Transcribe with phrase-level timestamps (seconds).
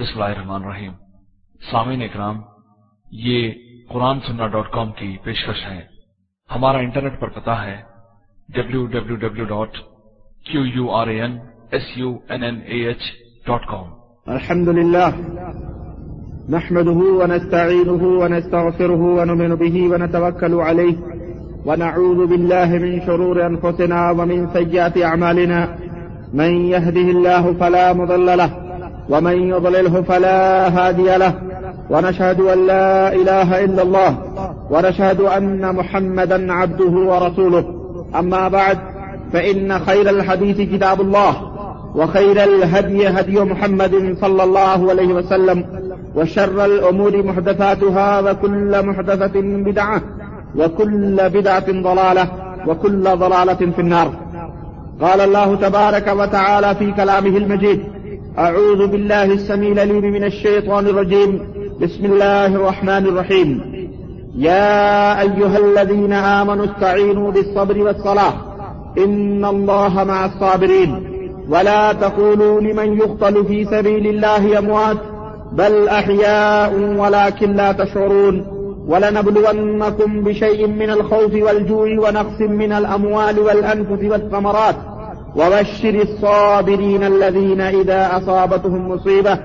[0.00, 0.92] بسم اللہ الرحمن الرحیم۔
[1.70, 2.40] سامعین اکرام،
[3.12, 3.52] یہ
[3.88, 5.80] قرآن سننا ڈاٹ کام کی پیشکش ہے۔
[6.54, 7.76] ہمارا انٹرنیٹ پر پتا ہے
[8.54, 9.78] W W W dot
[10.48, 11.38] Q U R A N
[11.70, 13.02] S U N N A H
[13.46, 13.86] dot com
[14.26, 15.08] الحمد لله
[16.56, 20.96] نحمده ونستعينه ونستغفره ونؤمن به ونتوكل عليه
[21.66, 25.64] ونعوذ بالله من شرور أنفسنا ومن سيئات أعمالنا
[26.34, 28.65] من يهده الله فلا مضل له۔
[29.08, 31.34] ومن يضلله فلا هادي له،
[31.90, 34.18] ونشهد أن لا إله إلا الله،
[34.70, 37.64] ونشهد أن محمدا عبده ورسوله.
[38.18, 38.78] أما بعد،
[39.32, 41.34] فإن خير الحديث كتاب الله،
[41.94, 45.64] وخير الهدي هدي محمد صلى الله عليه وسلم،
[46.16, 50.02] وشر الأمور محدثاتها، وكل محدثة بدعة،
[50.56, 52.28] وكل بدعة ضلالة،
[52.66, 54.12] وكل ضلالة في النار.
[55.00, 57.84] قال الله تبارك وتعالى في كلامه المجيد
[58.38, 61.40] أعوذ بالله السميع العليم من الشيطان الرجيم.
[61.80, 63.60] بسم الله الرحمن الرحيم.
[64.36, 68.32] يا أيها الذين آمنوا استعينوا بالصبر والصلاة.
[68.98, 70.90] إن الله مع الصابرين.
[71.50, 74.96] ولا تقولوا لمن يقتل في سبيل الله أموات.
[75.52, 78.46] بل أحياء ولكن لا تشعرون.
[78.88, 84.76] ولنبلونكم بشيء من الخوف والجوع ونقص من الأموال والأنفس والثمرات.
[85.36, 89.38] وبشر الصابرين الذين إذا أصابتهم مصيبة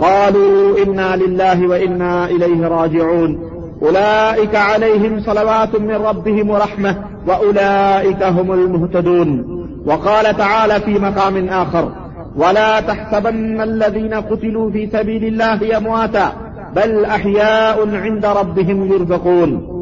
[0.00, 3.50] قالوا إنا لله وإنا إليه راجعون.
[3.82, 6.96] أولئك عليهم صلوات من ربهم ورحمة
[7.26, 9.58] وأولئك هم المهتدون.
[9.86, 11.92] وقال تعالى في مقام آخر
[12.36, 16.32] ولا تحسبن الذين قتلوا في سبيل الله أمواتا،
[16.76, 19.77] بل أحياء عند ربهم يرزقون.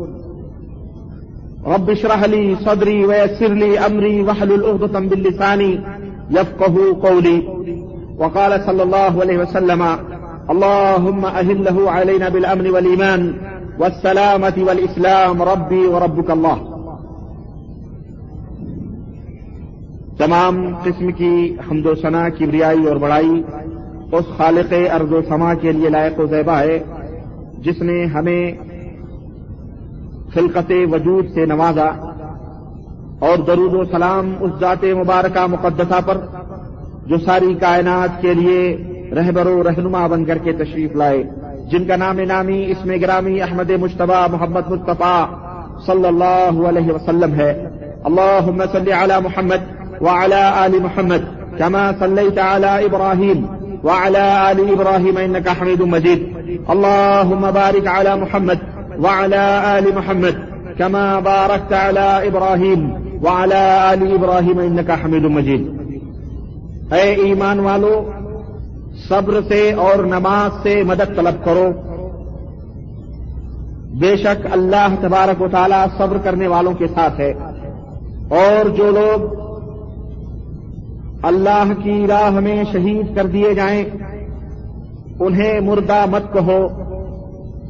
[1.67, 5.61] رب اشرح لي صدري ويسر لي أمري واحلل عقدة باللسان
[6.31, 7.39] يفقه قولي.
[8.19, 9.83] وقال صلى الله عليه وسلم،
[10.51, 13.35] اللهم أهله علينا بالأمن والإيمان
[13.79, 16.57] والسلامة والإسلام، ربي وربك الله.
[20.19, 23.43] تمام قسم کی حمد و ثنا کی بریائی اور بڑائی
[24.13, 26.79] اس خالق ارض و سما کے لیے لائق و زیبہ ہے،
[27.65, 28.53] جس نے ہمیں
[30.37, 31.91] خلقت وجود سے نوازا
[33.27, 36.17] اور درود و سلام اس ذات مبارکہ مقدسہ پر
[37.07, 38.61] جو ساری کائنات کے لیے
[39.17, 41.23] رہبر و رہنما بن کر کے تشریف لائے،
[41.71, 45.25] جن کا نام نامی اس میں گرامی احمد مشتبہ محمد مصطفیٰ
[45.87, 47.51] صلی اللہ علیہ وسلم ہے۔
[48.05, 49.63] اللہ صلی علی محمد
[50.01, 51.23] وعلى آل محمد
[51.59, 53.39] كما صليت على إبراهيم
[53.85, 56.21] وعلى آل إبراهيم إنك حميد مجيد
[56.69, 58.59] اللهم بارك على محمد
[58.99, 62.91] وعلى آل محمد كما باركت على إبراهيم
[63.23, 65.69] وعلى آل إبراهيم إنك حميد مجيد.
[66.93, 68.11] اے ایمان والو،
[69.09, 71.71] صبر سے اور نماز سے مدد طلب کرو۔
[74.01, 77.33] بے شک اللہ تبارک و تعالی صبر کرنے والوں کے ساتھ ہے۔
[78.29, 79.47] اور جو لوگ
[81.23, 83.85] اللہ کی راہ میں شہید کر دیے جائیں،
[85.21, 86.86] انہیں مردہ مت کہو۔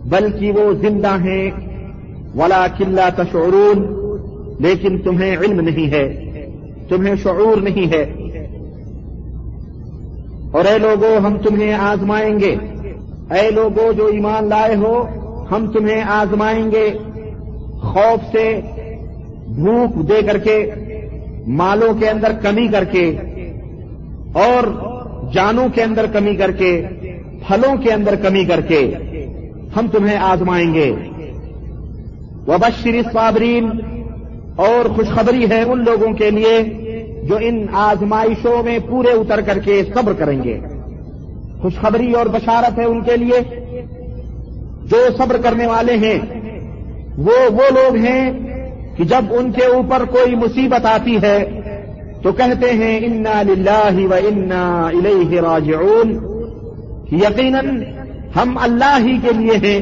[0.08, 1.50] بلکہ وہ زندہ ہیں۔
[2.34, 3.86] ولا قلعہ تشعرون،
[4.62, 6.22] لیکن تمہیں علم نہیں ہے۔
[6.88, 8.02] تمہیں شعور نہیں ہے۔
[10.52, 12.56] اور اے لوگوں ہم تمہیں آزمائیں گے۔
[13.30, 15.04] اے لوگوں جو ایمان لائے ہو،
[15.50, 16.90] ہم تمہیں آزمائیں گے۔
[17.82, 18.60] خوف سے
[19.46, 20.70] بھوک دے کر کے،
[21.46, 23.16] مالوں کے اندر کمی کر کے،
[24.32, 24.64] اور
[25.32, 26.84] جانوں کے اندر کمی کر کے،
[27.48, 28.94] پھلوں کے اندر کمی کر کے۔
[29.76, 30.92] ہم تمہیں آزمائیں گے۔
[32.46, 33.70] وبشر صابرین
[34.56, 36.62] اور خوشخبری ہے ان لوگوں کے لیے
[37.22, 40.60] جو ان آزمائشوں میں پورے اتر کر کے صبر کریں گے۔
[41.60, 43.66] خوشخبری اور بشارت ہے ان کے لیے۔
[44.84, 46.18] جو صبر کرنے والے ہیں،
[47.18, 48.32] وہ وہ لوگ ہیں
[48.96, 51.60] کہ جب ان کے اوپر کوئی مصیبت آتی ہے،
[52.22, 56.10] تو کہتے ہیں، انا للہ و انا الیہ راجعون
[57.12, 57.82] یقیناً
[58.36, 59.80] ہم اللہ ہی کے لیے ہیں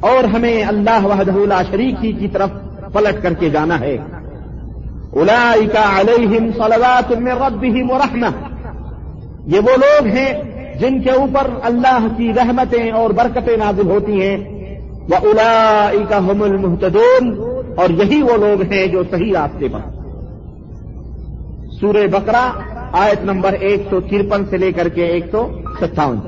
[0.00, 2.50] اور ہمیں اللہ وحدہ لا شریک ہی کی طرف
[2.92, 3.96] پلٹ کر کے جانا ہے۔
[5.12, 8.26] اولئک علیہم صلوات من ربہم ورحمہ
[9.46, 10.32] یہ وہ لوگ ہیں
[10.80, 14.36] جن کے اوپر اللہ کی رحمتیں اور برکتیں نازل ہوتی ہیں۔
[15.08, 17.38] وہ الا ہم المحتدون
[17.76, 19.80] اور یہی وہ لوگ ہیں جو صحیح راستے پر۔
[21.80, 22.52] سورہ بقرہ
[22.92, 25.48] آیت نمبر ایک سو ترپن سے لے کر کے ایک سو
[25.80, 26.18] ستاون۔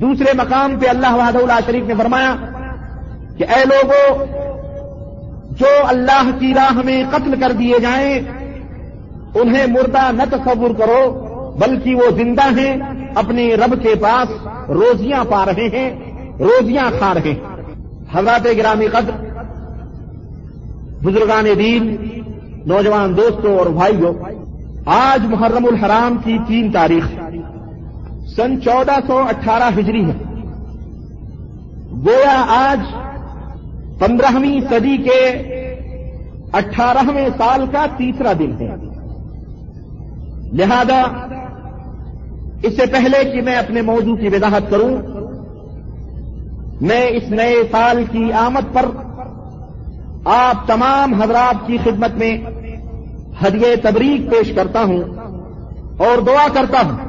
[0.00, 2.34] دوسرے مقام پہ اللہ وحد اللہ شریف نے فرمایا
[3.38, 4.26] کہ اے لوگوں
[5.50, 8.20] جو اللہ کی راہ میں قتل کر دیے جائیں،
[9.34, 11.02] انہیں مردہ نہ تصور کرو،
[11.58, 12.76] بلکہ وہ زندہ ہیں،
[13.14, 14.28] اپنے رب کے پاس
[14.68, 15.90] روزیاں پا رہے ہیں،
[16.38, 17.56] روزیاں کھا رہے ہیں۔
[18.12, 19.24] حضرات گرامی قدر،
[21.04, 21.96] بزرگان دین،
[22.66, 24.12] نوجوان دوستوں اور بھائیوں،
[24.86, 27.04] آج محرم الحرام کی تین تاریخ۔
[28.38, 30.12] سن چودہ سو اٹھارہ ہجری ہے۔
[32.06, 32.80] گویا آج
[33.98, 35.20] پندرہویں صدی کے
[36.52, 38.74] اٹھارہویں سال کا تیسرا دن ہے۔
[40.52, 41.02] لہذا
[42.62, 44.90] اس سے پہلے کہ میں اپنے موضوع کی وضاحت کروں،
[46.80, 48.84] میں اس نئے سال کی آمد پر
[50.24, 52.38] آپ تمام حضرات کی خدمت میں
[53.42, 55.02] ہدیے تبریک پیش کرتا ہوں
[55.98, 57.07] اور دعا کرتا ہوں۔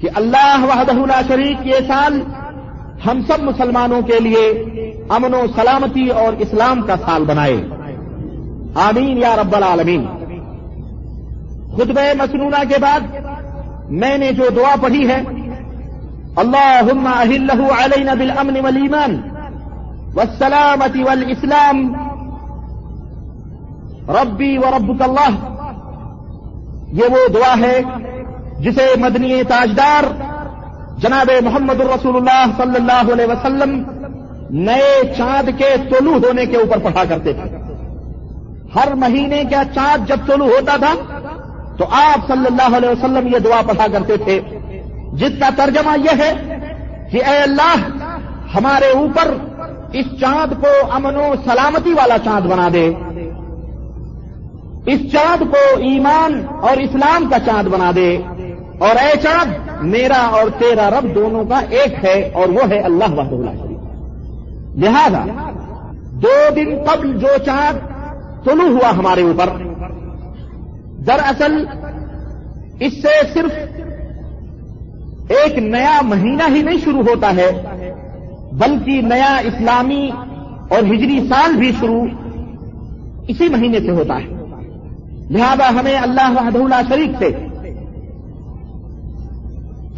[0.00, 2.22] کہ اللہ وحدہ لا شریک یہ سال
[3.06, 4.46] ہم سب مسلمانوں کے لیے
[5.08, 7.56] امن و سلامتی اور اسلام کا سال بنائے۔
[8.74, 10.06] آمین یا رب العالمین۔
[11.76, 13.00] خطبہ مسنونہ کے بعد
[13.90, 15.22] میں نے جو دعا پڑھی ہے
[16.36, 19.20] اللہ اہل علینا بالامن والایمان
[20.14, 21.94] والسلامتی والاسلام،
[24.08, 25.34] ربی و ربک اللہ،
[26.92, 27.80] یہ وہ دعا ہے
[28.60, 30.04] جسے مدنی تاجدار
[30.98, 33.82] جناب محمد الرسول اللہ صلی اللہ علیہ وسلم
[34.50, 37.56] نئے چاند کے طلوع ہونے کے اوپر پڑھا کرتے تھے۔
[38.74, 40.94] ہر مہینے کا چاند جب طلوع ہوتا تھا
[41.78, 44.40] تو آپ صلی اللہ علیہ وسلم یہ دعا پڑھا کرتے تھے۔
[45.12, 46.58] جس کا ترجمہ یہ ہے
[47.12, 47.86] کہ اے اللہ،
[48.56, 49.34] ہمارے اوپر
[49.92, 52.92] اس چاند کو امن و سلامتی والا چاند بنا دے۔
[54.86, 58.18] اس چاند کو ایمان اور اسلام کا چاند بنا دے۔
[58.78, 63.14] اور اے چاند میرا اور تیرا رب دونوں کا ایک ہے اور وہ ہے اللہ
[63.16, 63.80] وحد اللہ شریف
[64.78, 65.24] لہذا،
[66.22, 67.78] دو دن قبل جو چاند
[68.44, 69.48] طلوع ہوا ہمارے اوپر،
[71.06, 71.54] دراصل
[72.80, 73.52] اس سے صرف
[75.30, 77.50] ایک نیا مہینہ ہی نہیں شروع ہوتا ہے،
[78.52, 80.04] بلکہ نیا اسلامی
[80.70, 82.04] اور ہجری سال بھی شروع
[83.28, 84.28] اسی مہینے سے ہوتا ہے۔
[85.30, 87.30] لہذا ہمیں اللہ وحدہ اللہ شریف سے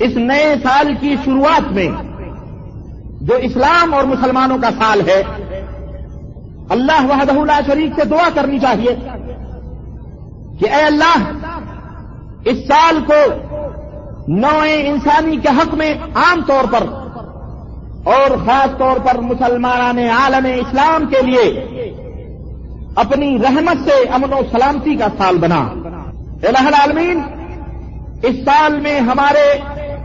[0.01, 1.89] اس نئے سال کی شروعات میں
[3.21, 5.23] جو اسلام اور مسلمانوں کا سال ہے،
[6.71, 8.95] اللہ وحدہ اللہ شریف سے دعا کرنی چاہیے
[10.61, 11.19] کہ اے اللہ،
[12.45, 13.21] اس سال کو
[14.29, 16.87] نوئے انسانی کے حق میں عام طور پر
[18.07, 21.47] اور خاص طور پر مسلمان عالم اسلام کے لیے
[22.97, 25.61] اپنی رحمت سے امن و سلامتی کا سال بنا۔
[26.49, 27.21] الہ العالمین،
[28.23, 29.47] اس سال میں ہمارے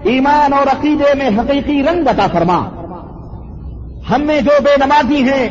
[0.03, 2.69] ایمان اور عقیدے میں حقیقی رنگ عطا فرما۔
[4.09, 5.49] ہم میں جو بے نمازی ہیں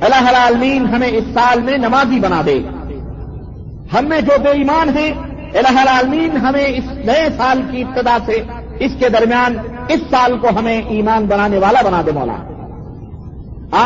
[0.00, 2.60] الہ العالمین ہمیں اس سال میں نمازی بنا دے۔
[3.94, 5.12] ہم میں جو بے ایمان ہیں
[5.54, 8.42] الہ العالمین ہمیں اس نئے سال کی ابتدا سے
[8.80, 9.56] اس کے درمیان
[9.88, 12.36] اس سال کو ہمیں ایمان بنانے والا بنا دے مولا۔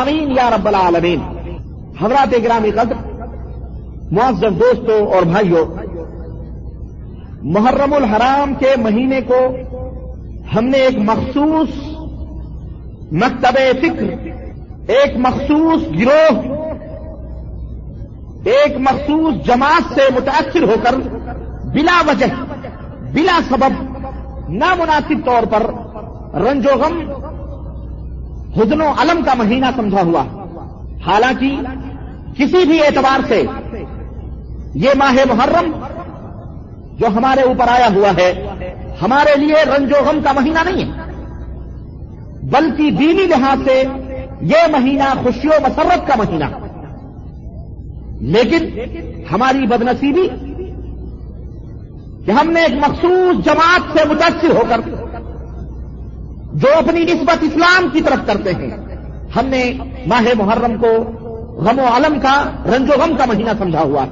[0.00, 1.20] آمین یا رب العالمین۔
[2.00, 2.94] حضرات گرامی قدر
[4.10, 5.67] معذر دوستوں اور بھائیوں
[7.43, 9.46] محرم الحرام کے مہینے کو
[10.52, 11.69] ہم نے ایک مخصوص
[13.12, 14.29] مکتب فکر،
[14.87, 16.43] ایک مخصوص گروہ،
[18.44, 20.94] ایک مخصوص جماعت سے متاثر ہو کر
[21.75, 22.26] بلا وجہ،
[23.12, 23.82] بلا سبب،
[24.49, 25.67] نامناسب طور پر
[26.41, 27.00] رنج و غم،
[28.56, 30.24] حزن و علم کا مہینہ سمجھا ہوا۔
[31.06, 31.56] حالانکہ
[32.36, 33.43] کسی بھی اعتبار سے
[34.74, 35.70] یہ ماہ محرم
[36.98, 41.13] جو ہمارے اوپر آیا ہوا ہے ہمارے لیے رنج و غم کا مہینہ نہیں ہے۔
[42.43, 43.82] بلکہ دینی لحاظ سے
[44.41, 46.44] یہ مہینہ خوشی و مسرت کا مہینہ۔
[48.20, 48.81] لیکن
[49.32, 50.29] ہماری بدنصیبی
[52.27, 54.81] کہ ہم نے ایک مخصوص جماعت سے متاثر ہو کر
[56.53, 58.70] جو اپنی نسبت اسلام کی طرف کرتے ہیں،
[59.36, 59.72] ہم نے
[60.06, 61.03] ماہ محرم کو
[61.53, 64.05] غم و علم کا، رنج و غم کا مہینہ سمجھا ہوا۔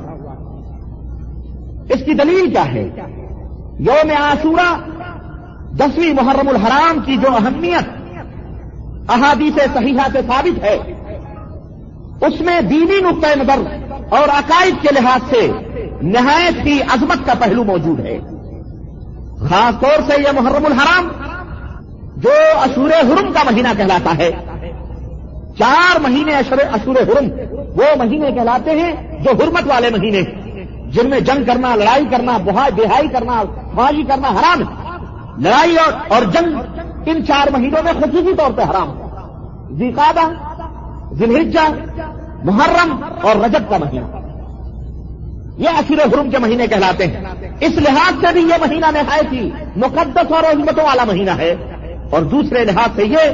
[1.90, 2.90] اس کی دلیل کیا ہے؟
[3.78, 4.76] یوم آسورا
[5.72, 7.84] دسویں محرم الحرام کی جو اہمیت
[9.08, 10.74] احادیث صحیحہ سے ثابت ہے،
[12.26, 13.62] اس میں دینی نقطۂ نظر
[14.10, 15.46] اور عقائد کے لحاظ سے
[16.02, 18.18] نہایت کی عظمت کا پہلو موجود ہے۔
[19.48, 21.08] خاص طور سے یہ محرم الحرام
[22.16, 24.30] جو اشور حرم کا مہینہ کہلاتا ہے۔
[25.58, 27.26] چار مہینے اشور حرم
[27.76, 28.92] وہ مہینے کہلاتے ہیں
[29.24, 30.41] جو حرمت والے مہینے ہیں
[30.92, 33.42] جن میں جنگ کرنا، لڑائی کرنا بہائی دہائی کرنا
[33.74, 34.98] بازی کرنا حرام ہے۔
[35.38, 35.76] لڑائی
[36.08, 36.56] اور جنگ
[37.06, 39.02] ان چار مہینوں میں خصوصی طور پہ حرام ہے۔
[39.76, 40.20] زیقادہ
[41.14, 41.72] ذلحجہ
[42.44, 44.06] محرم اور رجب کا مہینہ۔
[45.58, 47.24] یہ اشور حرم کے مہینے کہلاتے ہیں۔
[47.60, 51.54] اس لحاظ سے بھی یہ مہینہ نہایت ہی مقدس اور عظمتوں والا مہینہ ہے۔
[52.10, 53.30] اور دوسرے لحاظ سے یہ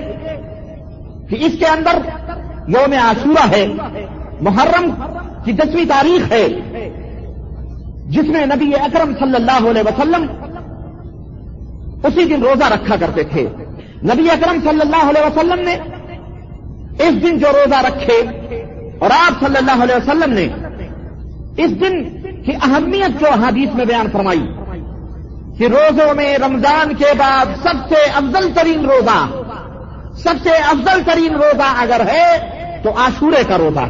[1.29, 1.99] کہ اس کے اندر
[2.69, 3.67] یوم عاشورہ ہے۔
[4.41, 4.91] محرم
[5.45, 6.49] کی دسویں تاریخ ہے۔
[8.09, 10.27] جس میں نبی اکرم صلی اللہ علیہ وسلم
[12.05, 13.47] اسی دن روزہ رکھا کرتے تھے۔
[14.05, 15.75] نبی اکرم صلی اللہ علیہ وسلم نے
[16.99, 18.17] اس دن جو روزہ رکھے
[18.99, 20.49] اور آپ صلی اللہ علیہ وسلم نے
[21.65, 22.05] اس دن
[22.43, 24.47] کی اہمیت جو حدیث میں بیان فرمائی
[25.59, 29.19] کہ روزوں میں رمضان کے بعد سب سے افضل ترین روزہ،
[30.19, 32.29] سب سے افضل ترین روزہ اگر ہے
[32.83, 33.85] تو آشورے کا روزہ۔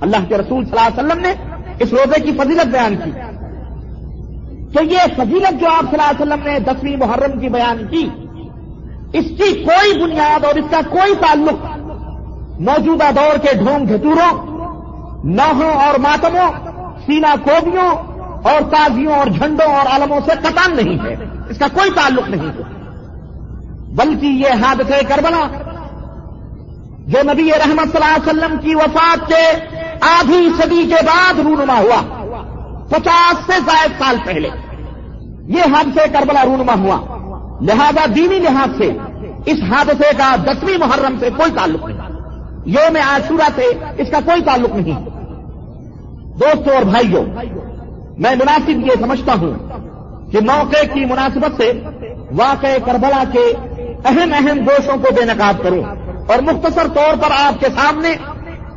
[0.00, 3.10] اللہ کے رسول صلی اللہ علیہ وسلم نے اس روزے کی فضیلت بیان کی۔
[4.72, 8.08] تو یہ فضیلت جو آپ صلی اللہ علیہ وسلم نے دسویں محرم کی بیان کی،
[9.12, 11.66] اس کی کوئی بنیاد اور اس کا کوئی تعلق
[12.60, 14.54] موجودہ دور کے ڈھونگ گھٹوروں
[15.24, 16.50] نوہوں اور ماتموں،
[17.06, 17.90] سینا کوبیوں
[18.42, 21.16] اور تازیوں اور جھنڈوں اور عالموں سے قطان نہیں ہے۔
[21.50, 22.62] اس کا کوئی تعلق نہیں ہے۔
[23.94, 25.46] بلکہ یہ حادثہ کربلا،
[27.06, 29.74] جو نبی رحمت صلی اللہ علیہ وسلم کی وفات کے
[30.08, 32.24] آدھی صدی کے بعد رونما ہوا۔
[32.88, 34.48] پچاس سے زائد سال پہلے۔
[35.46, 36.98] یہ حادثے کربلا رونما ہوا۔
[37.60, 38.90] لہذا دینی لحاظ سے
[39.46, 41.98] اس حادثے کا دسویں محرم سے کوئی تعلق نہیں۔
[42.66, 43.64] یوم عاشورہ سے
[43.98, 45.04] اس کا کوئی تعلق نہیں۔
[46.40, 47.24] دوستوں اور بھائیوں
[48.18, 49.54] میں مناسب یہ سمجھتا ہوں
[50.32, 51.72] کہ موقع کی مناسبت سے
[52.36, 53.52] واقع کربلا کے
[54.04, 55.82] اہم اہم گوشوں کو بے نقاب کروں
[56.28, 58.16] اور مختصر طور پر آپ کے سامنے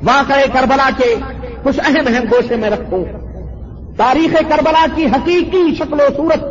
[0.04, 1.16] واقع کربلا کے
[1.64, 3.06] کچھ اہم اہم گوشے میں رکھوں۔
[3.98, 6.44] تاریخ کربلا کی حقیقی شکل و صورت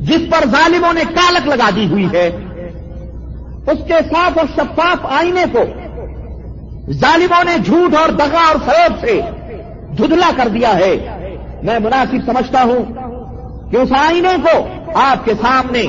[0.00, 2.26] جس پر ظالموں نے کالک لگا دی ہوئی ہے،
[3.66, 5.62] اس کے صاف اور شفاف آئینے کو
[6.92, 9.20] ظالموں نے جھوٹ اور دگا اور فروغ سے
[9.96, 10.96] دھدلا کر دیا ہے۔
[11.62, 12.84] میں مناسب سمجھتا ہوں
[13.70, 15.82] کہ اس آئینے کو آپ کے سامنے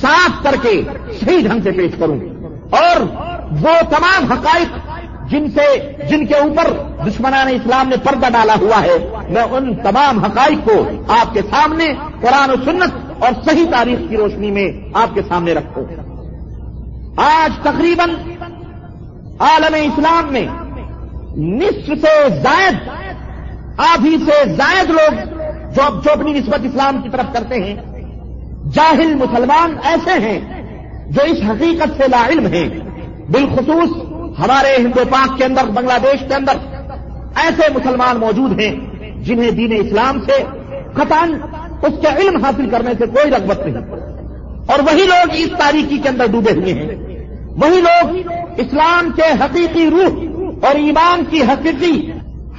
[0.00, 0.82] صاف کر کے
[1.20, 2.18] صحیح ڈھنگ سے پیش کروں۔
[2.70, 3.00] اور
[3.60, 4.87] وہ تمام حقائق
[5.30, 5.66] جن سے
[6.08, 6.66] جن کے اوپر
[7.06, 8.96] دشمنان اسلام نے پردہ ڈالا ہوا ہے،
[9.28, 11.86] میں ان تمام حقائق کو آپ کے سامنے،
[12.20, 15.84] قرآن و سنت اور صحیح تاریخ کی روشنی میں آپ کے سامنے رکھوں۔
[17.16, 18.10] آج تقریباً
[19.40, 20.46] عالم اسلام میں
[21.36, 22.88] نصف سے زائد،
[23.78, 25.18] آدھی سے زائد لوگ
[25.74, 27.74] جو جو اپنی نسبت اسلام کی طرف کرتے ہیں،
[28.72, 30.62] جاہل مسلمان ایسے ہیں
[31.06, 32.68] جو اس حقیقت سے لا علم ہیں۔
[33.30, 34.07] بالخصوص
[34.38, 36.52] ہمارے ہندو پاک کے اندر، بنگلہ دیش کے اندر
[37.36, 38.74] ایسے مسلمان موجود ہیں
[39.20, 40.42] جنہیں دین اسلام سے
[40.94, 41.40] قطان
[41.82, 43.82] اس کے علم حاصل کرنے سے کوئی رغبت نہیں۔
[44.66, 46.94] اور وہی لوگ اس تاریخی کے اندر ڈوبے ہوئے ہیں۔
[47.48, 50.24] وہی لوگ اسلام کے حقیقی روح
[50.66, 52.12] اور ایمان کی حقیقی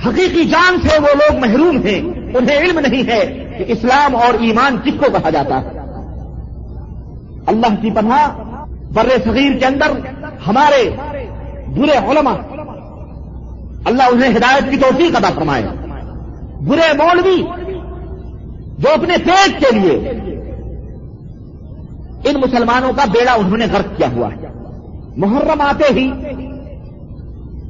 [0.07, 2.01] حقیقی جان سے وہ لوگ محروم ہیں۔
[2.37, 5.79] انہیں علم نہیں ہے کہ اسلام اور ایمان کس کو کہا جاتا ہے۔
[7.47, 8.37] اللہ کی پناہ
[8.93, 9.91] بر صغیر کے اندر
[10.47, 10.89] ہمارے
[11.77, 12.35] برے علماء۔
[13.85, 15.63] اللہ انہیں ہدایت کی توفیق ادا فرمائے۔
[16.61, 17.43] برے مولوی
[18.79, 20.09] جو اپنے پیٹ کے لیے
[22.25, 24.47] ان مسلمانوں کا بیڑا انہوں نے غرق کیا ہوا ہے۔
[25.17, 26.11] محرم آتے ہی۔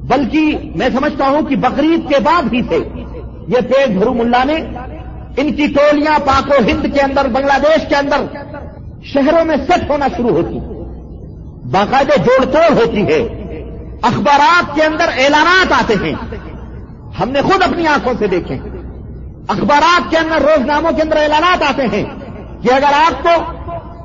[0.04, 2.80] بلکہ میں سمجھتا ہوں کہ بقرعید کے بعد ہی سے
[3.48, 4.56] یہ پیٹ بھرو ملا نے
[5.38, 8.18] ان کی ٹولیاں پاک و ہند کے اندر، بنگلہ دیش کے اندر
[9.04, 10.60] شہروں میں سیٹ ہونا شروع ہوتی۔
[11.72, 13.39] باقاعدہ جوڑ توڑ ہوتی ہے۔
[14.02, 16.14] اخبارات کے اندر اعلانات آتے ہیں۔
[17.22, 18.58] ہم نے خود اپنی آنکھوں سے دیکھے۔
[19.48, 22.04] اخبارات کے اندر روزناموں کے اندر اعلانات آتے ہیں
[22.62, 23.52] کہ اگر آپ کو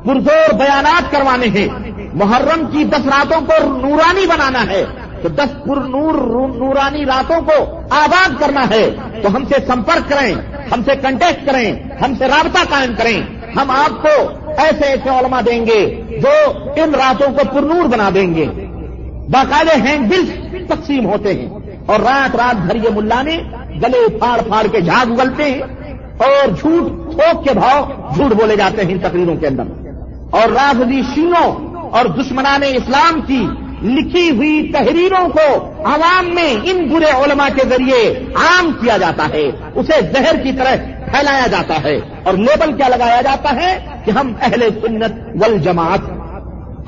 [0.05, 1.69] پرزور بیانات کروانے ہیں،
[2.15, 4.85] محرم کی دس راتوں کو نورانی بنانا ہے،
[5.23, 6.15] تو دس پر نور
[6.55, 8.91] نورانی راتوں کو آباد کرنا ہے۔
[9.23, 10.35] تو ہم سے سمپرک کریں،
[10.73, 11.73] ہم سے کنٹیکٹ کریں،
[12.05, 13.23] ہم سے رابطہ قائم کریں۔
[13.57, 18.35] ہم آپ کو ایسے ایسے علماء دیں گے جو ان راتوں کو پرنور بنا دیں
[18.35, 18.64] گے۔
[19.31, 20.31] باقاعدہ ہینڈ بلس
[20.69, 21.49] تقسیم ہوتے ہیں
[21.87, 23.37] اور رات رات بھر یہ ملا نے
[23.83, 25.61] گلے پھاڑ پھاڑ کے جھاگ اگلتے ہیں
[26.19, 31.49] اور جھوٹ تھوک کے بھاؤ جھوٹ بولے جاتے ہیں ان تقریروں کے اندر اور راجدیشینوں
[31.97, 33.45] اور دشمنان اسلام کی
[33.83, 35.47] لکھی ہوئی تحریروں کو
[35.85, 38.03] عوام میں ان برے علماء کے ذریعے
[38.35, 40.75] عام کیا جاتا ہے، اسے زہر کی طرح
[41.11, 46.09] پھیلایا جاتا ہے اور لیبل کیا لگایا جاتا ہے کہ ہم اہل سنت والجماعت،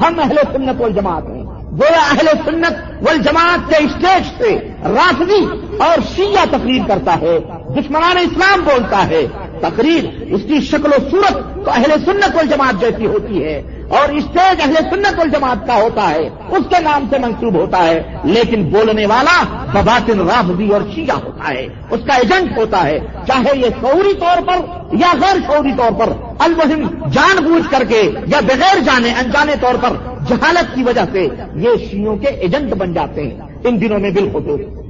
[0.02, 1.36] ہم اہل سنت والجماعت ہیں۔
[1.80, 5.45] گویا اہل سنت والجماعت کے اسٹیج سے رافضی
[5.78, 7.38] اور شیعہ تقریر کرتا ہے،
[7.76, 9.26] دشمنان اسلام بولتا ہے۔
[9.63, 14.61] تقریر اس کی شکل و صورت تو اہل سنت والجماعت جیسی ہوتی ہے اور اسٹیج
[14.61, 19.07] اہل سنت والجماعت کا ہوتا ہے، اس کے نام سے منسوب ہوتا ہے، لیکن بولنے
[19.07, 19.37] والا
[19.73, 24.43] بباطن رافضی اور شیعہ ہوتا ہے، اس کا ایجنٹ ہوتا ہے، چاہے یہ فوری طور
[24.47, 29.55] پر یا غیر فوری طور پر المہم جان بوجھ کر کے یا بغیر جانے، انجانے
[29.61, 29.97] طور پر
[30.29, 34.86] جہالت کی وجہ سے یہ شیوں کے ایجنٹ بن جاتے ہیں، ان دنوں میں بالخصوص۔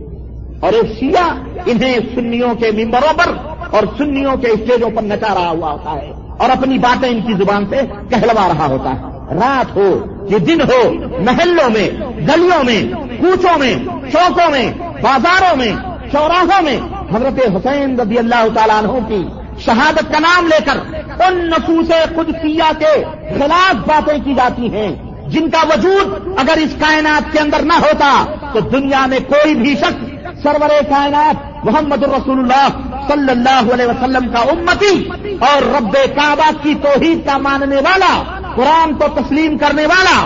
[0.60, 1.30] اور ایک شیعہ
[1.66, 3.32] انہیں سنیوں کے ممبروں پر
[3.70, 7.32] اور سنیوں کے اسٹیجوں پر نچا رہا ہوا ہوتا ہے اور اپنی باتیں ان کی
[7.32, 12.82] زبان سے کہلوا رہا ہوتا ہے۔ رات ہو، یہ دن ہو، محلوں میں، گلیوں میں،
[13.20, 13.74] کوچوں میں،
[14.12, 14.72] چوکوں میں،
[15.02, 15.72] بازاروں میں،
[16.12, 16.78] چوراہوں میں۔
[17.14, 19.22] حضرت حسین رضی اللہ تعالیٰ عنہ کی
[19.60, 23.04] شہادت کا نام لے کر ان نفوس قدسیہ کے
[23.38, 24.96] خلاف باتیں کی جاتی ہیں۔
[25.28, 29.74] جن کا وجود اگر اس کائنات کے اندر نہ ہوتا تو دنیا میں کوئی بھی
[29.76, 30.15] شخص
[30.46, 32.66] سرور کائنات محمد الرسول اللہ
[33.08, 35.08] صلی اللہ علیہ وسلم کا امتی
[35.40, 38.10] اور رب کعبہ کی توحید کا ماننے والا،
[38.56, 40.16] قرآن کو تسلیم کرنے والا،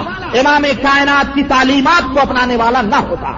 [0.40, 3.30] امام کائنات کی تعلیمات کو اپنانے والا نہ ہوتا۔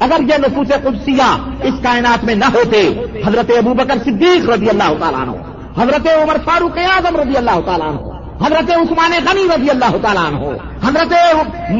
[0.00, 1.30] اگر یہ نفوس قدسیہ
[1.62, 2.82] اس کائنات میں نہ ہوتے،
[3.26, 5.36] حضرت ابو بکر صدیق رضی اللہ تعالیٰ عنہ،
[5.80, 10.52] حضرت عمر فاروق اعظم رضی اللہ تعالیٰ عنہ، حضرت عثمان غنی رضی اللہ تعالیٰ عنہ،
[10.86, 11.16] حضرت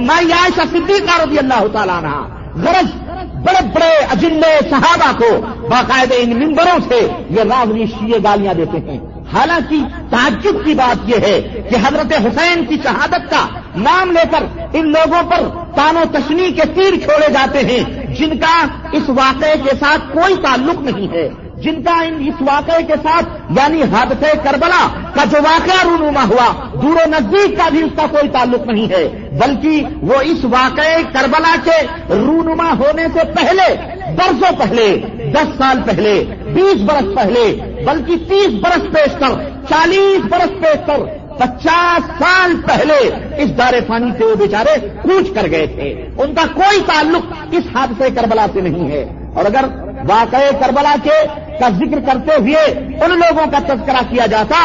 [0.08, 2.16] مائی عائشہ صدیقہ رضی اللہ تعالیٰ عنہ،
[2.64, 3.07] غرض
[3.44, 8.98] بڑے بڑے اجنڈے صحابہ کو باقاعدہ ان ممبروں سے یہ راوی شیے گالیاں دیتے ہیں۔
[9.32, 9.76] حالانکہ
[10.10, 11.40] تعجب کی بات یہ ہے
[11.70, 16.52] کہ حضرت حسین کی شہادت کا نام لے کر ان لوگوں پر تان و تشنی
[16.52, 21.28] کے تیر چھوڑے جاتے ہیں، جن کا اس واقعے کے ساتھ کوئی تعلق نہیں ہے۔
[21.62, 26.52] جن کا ان اس واقعے کے ساتھ یعنی حادثے کربلا کا جو واقعہ رونما ہوا،
[26.82, 31.02] دور و نزدیک کا بھی اس کا کوئی تعلق نہیں ہے۔ بلکہ وہ اس واقعے
[31.12, 33.76] کربلا کے رونما ہونے سے پہلے،
[34.16, 35.00] برسوں پہلے،
[35.32, 36.24] دس سال پہلے،
[36.54, 40.98] بیس برس پہلے، بلکہ تیس برس پیش کر، چالیس برس پیش کر،
[41.38, 43.10] پچاس سال پہلے
[43.42, 47.64] اس دار فانی سے وہ بیچارے کوچ کر گئے تھے۔ ان کا کوئی تعلق اس
[47.74, 49.64] حادثے کربلا سے نہیں ہے۔ اور اگر
[50.08, 52.64] واقع کربلا کے کا ذکر کرتے ہوئے
[53.04, 54.58] ان لوگوں کا تذکرہ کیا جاتا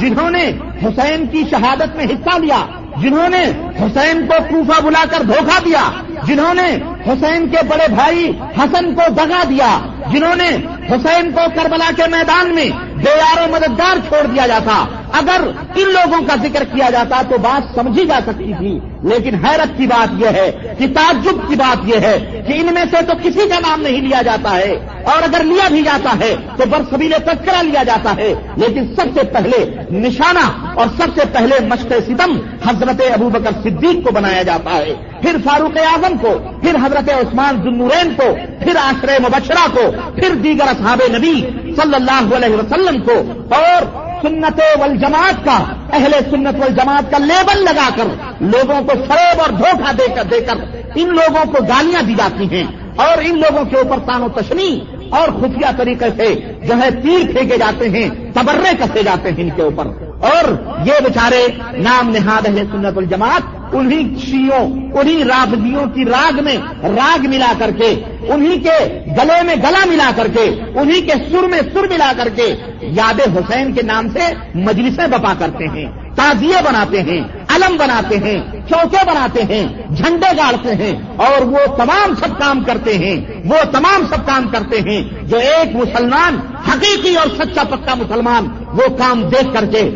[0.00, 0.44] جنہوں نے
[0.82, 2.60] حسین کی شہادت میں حصہ لیا،
[3.00, 3.42] جنہوں نے
[3.80, 5.82] حسین کو کوفہ بلا کر دھوکہ دیا،
[6.26, 6.68] جنہوں نے
[7.06, 9.68] حسین کے بڑے بھائی حسن کو دگا دیا،
[10.12, 10.48] جنہوں نے
[10.90, 15.40] حسین کو کربلا کے میدان میں بے یار مددگار چھوڑ دیا جاتا۔ اگر
[15.74, 19.86] ان لوگوں کا ذکر کیا جاتا تو بات سمجھی جا سکتی تھی۔ لیکن حیرت کی
[19.86, 23.48] بات یہ ہے کہ تعجب کی بات یہ ہے کہ ان میں سے تو کسی
[23.48, 27.62] کا نام نہیں لیا جاتا ہے۔ اور اگر لیا بھی جاتا ہے تو برسبیل تذکرہ
[27.62, 33.02] لیا جاتا ہے۔ لیکن سب سے پہلے نشانہ اور سب سے پہلے مشق ستم حضرت
[33.14, 38.14] ابو بکر صدیق کو بنایا جاتا ہے۔ پھر فاروق اعظم کو، پھر حضرت عثمان ذنورین
[38.16, 41.42] کو، پھر آشر مبشرہ کو، پھر دیگر اصحاب نبی
[41.76, 43.12] صلی اللہ علیہ وسلم کو
[43.54, 43.84] اور
[44.22, 45.56] سنت والجماعت کا،
[45.92, 48.08] اہل سنت والجماعت کا لیبل لگا کر،
[48.40, 52.48] لوگوں کو فریب اور دھوکہ دے کر دے کر ان لوگوں کو گالیاں دی جاتی
[52.50, 52.64] ہیں
[52.96, 54.70] اور ان لوگوں کے اوپر تان و تشنی
[55.10, 56.34] اور خفیہ طریقے سے
[56.66, 59.86] جو ہے تیر پھینکے جاتے ہیں، تبرے کسے جاتے ہیں ان کے اوپر۔
[60.28, 60.44] اور
[60.86, 61.46] یہ بیچارے
[61.82, 64.64] نام نہاد اہل سنت الجماعت انہی شیوں،
[65.00, 66.56] انہی رابضیوں کی راگ میں
[66.96, 67.88] راگ ملا کر کے،
[68.28, 68.78] انہی کے
[69.18, 72.54] گلے میں گلا ملا کر کے، انہی کے سر میں سر ملا کر کے
[72.98, 74.32] یاد حسین کے نام سے
[74.66, 77.20] مجلسیں بپا کرتے ہیں، تازیے بناتے ہیں،
[77.54, 79.64] علم بناتے ہیں، چوکے بناتے ہیں،
[79.96, 80.92] جھنڈے گاڑتے ہیں،
[81.26, 83.16] اور وہ تمام سب کام کرتے ہیں،
[83.50, 88.96] وہ تمام سب کام کرتے ہیں جو ایک مسلمان حقیقی اور سچا پکا مسلمان وہ
[88.98, 89.90] کام دیکھ کر کے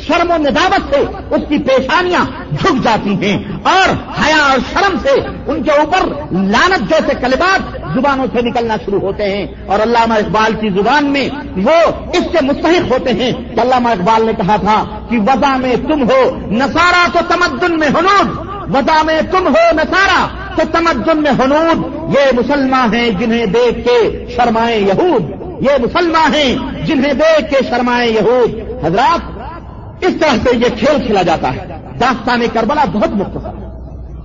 [0.00, 3.88] شرم و نداوت سے اس کی پیشانیاں جھک جاتی ہیں اور
[4.20, 5.10] حیا اور شرم سے
[5.46, 10.52] ان کے اوپر لانت جیسے کلبات زبانوں سے نکلنا شروع ہوتے ہیں اور علامہ اقبال
[10.52, 14.84] کی زبان میں وہ اس سے مستحق ہوتے ہیں کہ علامہ اقبال نے کہا تھا
[15.10, 18.36] کہ وضع میں تم ہو نسارا تو تمدن میں ہنود
[18.76, 24.26] وضع میں تم ہو نسارا تو تمدن میں ہنود یہ مسلمان ہیں جنہیں دیکھ کے
[24.36, 29.20] شرمائے یہود۔ یہ مسلمان ہیں جنہیں دیکھ کے شرمائے یہود۔ حضرات،
[30.04, 31.66] اس طرح سے یہ کھیل کھیلا جاتا ہے۔
[32.00, 33.66] داستان کربلا بہت مختصر ہے۔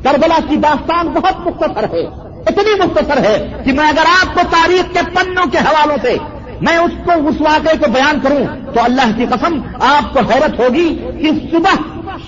[0.04, 4.94] کربلا کی داستان بہت مختصر ہے۔ اتنی مختصر ہے کہ میں اگر آپ کو تاریخ
[4.94, 6.18] کے پنوں کے حوالوں سے
[6.62, 10.60] میں اس کو، اس واقعے کو بیان کروں تو اللہ کی قسم آپ کو حیرت
[10.60, 11.82] ہوگی کہ صبح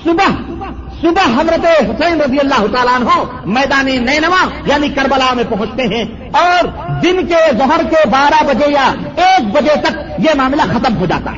[0.04, 0.54] صبح
[1.02, 6.68] صبح حضرت حسین رضی اللہ تعالیٰ عنہ میدان نینوا یعنی کربلا میں پہنچتے ہیں اور
[7.04, 11.32] دن کے ظہر کے بارہ بجے یا ایک بجے تک یہ معاملہ ختم ہو جاتا
[11.32, 11.38] ہے۔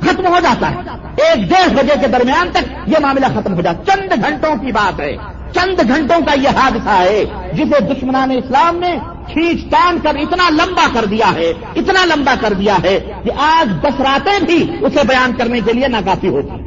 [0.00, 0.76] ختم ہو جاتا ہے۔
[1.16, 5.00] ایک ڈیڑھ بجے کے درمیان تک یہ معاملہ ختم ہو جاتا چند گھنٹوں کی بات
[5.00, 5.16] ہے۔
[5.54, 8.96] چند گھنٹوں کا یہ حادثہ ہے جسے دشمنان اسلام نے
[9.32, 13.82] کھینچ تان کر اتنا لمبا کر دیا ہے۔ اتنا لمبا کر دیا ہے کہ آج
[13.82, 16.59] دس راتیں بھی اسے بیان کرنے کے لیے ناکافی ہوتی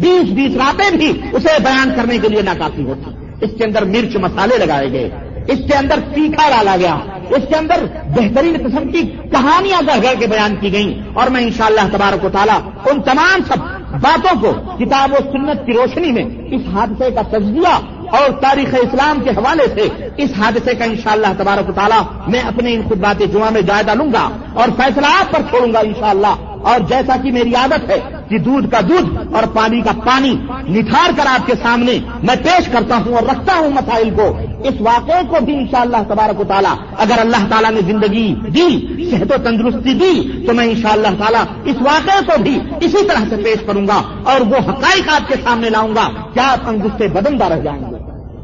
[0.00, 4.16] بیس بیس راتیں بھی اسے بیان کرنے کے لیے ناکافی ہوتی۔ اس کے اندر مرچ
[4.16, 5.10] مسالے لگائے گئے۔
[5.48, 6.96] اس کے اندر تیکھا ڈالا گیا۔
[7.30, 11.40] اس کے اندر بہترین قسم کی کہانیاں گھر گھر کے بیان کی گئیں۔ اور میں
[11.40, 12.58] انشاءاللہ تبارک و تعالیٰ
[12.90, 13.58] ان تمام سب
[14.00, 17.80] باتوں کو کتاب و سنت کی روشنی میں اس حادثے کا تجزیہ
[18.16, 22.74] اور تاریخ اسلام کے حوالے سے اس حادثے کا انشاءاللہ تبارک و تعالیٰ میں اپنے
[22.74, 26.80] ان خطبات جمعہ میں جائزہ لوں گا اور فیصلہ آپ پر چھوڑوں گا انشاءاللہ۔ اور
[26.80, 30.36] جیسا کہ میری عادت ہے کہ دودھ کا دودھ اور پانی کا پانی
[30.68, 34.74] نکھار کر آپ کے سامنے میں پیش کرتا ہوں اور رکھتا ہوں مسائل کو۔ اس
[34.80, 39.34] واقعے کو بھی انشاءاللہ تبارک و تعالیٰ اگر اللہ تعالیٰ نے زندگی دی، صحت و
[39.42, 43.86] تندرستی دی، تو میں انشاءاللہ تعالیٰ اس واقعے کو بھی اسی طرح سے پیش کروں
[43.88, 47.80] گا اور وہ حقائق آپ کے سامنے لاؤں گا۔ کیا آپ انگستے بدندہ رہ جائیں
[47.80, 47.96] گے؟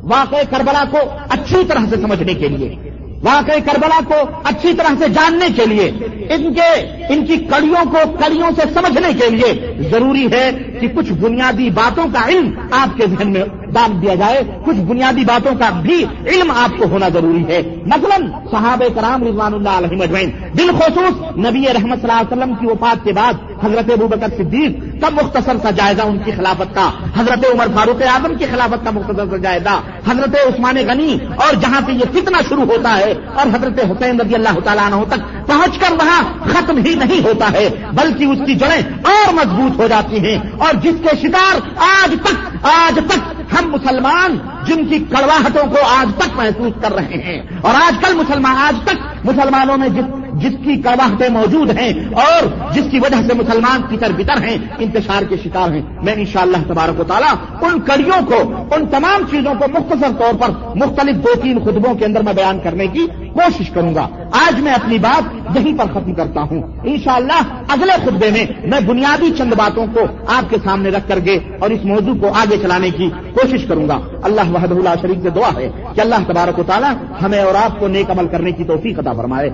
[0.03, 0.99] واقع کربلا کو
[1.31, 2.92] اچھی طرح سے سمجھنے کے لیے۔
[3.25, 5.91] واقع کربلا کو اچھی طرح سے جاننے کے لیے،
[6.35, 6.71] ان کے،
[7.09, 12.05] ان کی کڑیوں کو کڑیوں سے سمجھنے کے لیے ضروری ہے کہ کچھ بنیادی باتوں
[12.13, 16.51] کا علم آپ کے ذہن میں ڈال دیا جائے، کچھ بنیادی باتوں کا بھی علم
[16.51, 18.17] آپ کو ہونا ضروری ہے۔ مثلا
[18.51, 23.05] صحابہ کرام رضوان اللہ علیہ مجمعین بالخصوص نبی رحمت صلی اللہ علیہ وسلم کی وفات
[23.05, 27.45] کے بعد حضرت ابو بکر صدیق کا مختصر سا جائزہ ان کی خلافت کا، حضرت
[27.53, 29.75] عمر فاروق اعظم کی خلافت کا مختصر سا جائزہ،
[30.09, 34.35] حضرت عثمان غنی، اور جہاں سے یہ فتنہ شروع ہوتا ہے، اور حضرت حسین رضی
[34.35, 38.55] اللہ تعالیٰ عنہ تک پہنچ کر وہاں ختم ہی نہیں ہوتا ہے، بلکہ اس کی
[38.55, 43.71] جڑیں اور مضبوط ہو جاتی ہیں، اور جس کے شکار آج تک آج تک ہم
[43.71, 48.57] مسلمان، جن کی کڑواہٹوں کو آج تک محسوس کر رہے ہیں، اور آج کل مسلمان،
[48.67, 53.35] آج تک مسلمانوں میں جس جس کی کڑواہٹیں موجود ہیں اور جس کی وجہ سے
[53.35, 58.27] مسلمان پتر بتر ہیں، انتشار کے شکار ہیں۔ میں انشاءاللہ تبارک و تعالیٰ ان کڑیوں
[58.27, 62.33] کو، ان تمام چیزوں کو مختصر طور پر مختلف دو تین خطبوں کے اندر میں
[62.33, 65.23] بیان کرنے کی کوشش کروں گا۔ آج میں اپنی بات
[65.57, 70.51] یہیں پر ختم کرتا ہوں۔ انشاءاللہ اگلے خطبے میں میں بنیادی چند باتوں کو آپ
[70.51, 73.99] کے سامنے رکھ کر کے اور اس موضوع کو آگے چلانے کی کوشش کروں گا۔
[74.23, 76.93] اللہ وحد اللہ شریف سے دعا ہے کہ اللہ تبارک و تعالیٰ
[77.23, 79.51] ہمیں اور آپ کو نیک عمل کرنے کی توفیق عطا فرمائے۔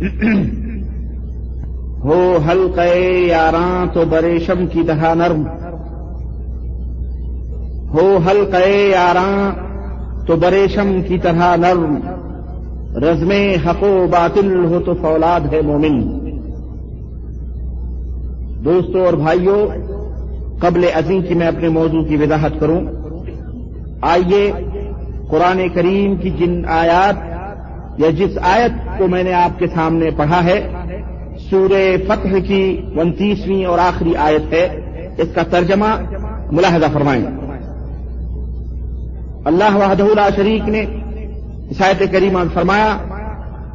[2.04, 5.46] ہو حلقے یاراں تو بریشم کی دہا نرم۔
[7.88, 9.69] ہو حلقے یاراں
[10.30, 11.96] تو بریشم کی طرح نرم۔
[12.96, 13.30] رزم
[13.68, 16.00] حق و باطل ہو تو فولاد ہے مومن۔
[18.64, 19.66] دوستوں اور بھائیوں
[20.60, 22.80] قبل عظیم کی میں اپنے موضوع کی وضاحت کروں۔
[24.02, 24.52] آئیے
[25.28, 27.14] قرآن کریم کی جن آیات
[28.00, 30.68] یا جس آیت کو میں نے آپ کے سامنے پڑھا ہے
[31.50, 31.70] سور
[32.06, 34.64] فتح کی انتیسویں اور آخری آیت ہے۔
[35.18, 36.00] اس کا ترجمہ
[36.52, 37.39] ملاحظہ فرمائیں۔
[39.44, 40.84] اللہ وحدہ شریک نے
[41.80, 42.96] آیت کریمہ فرمایا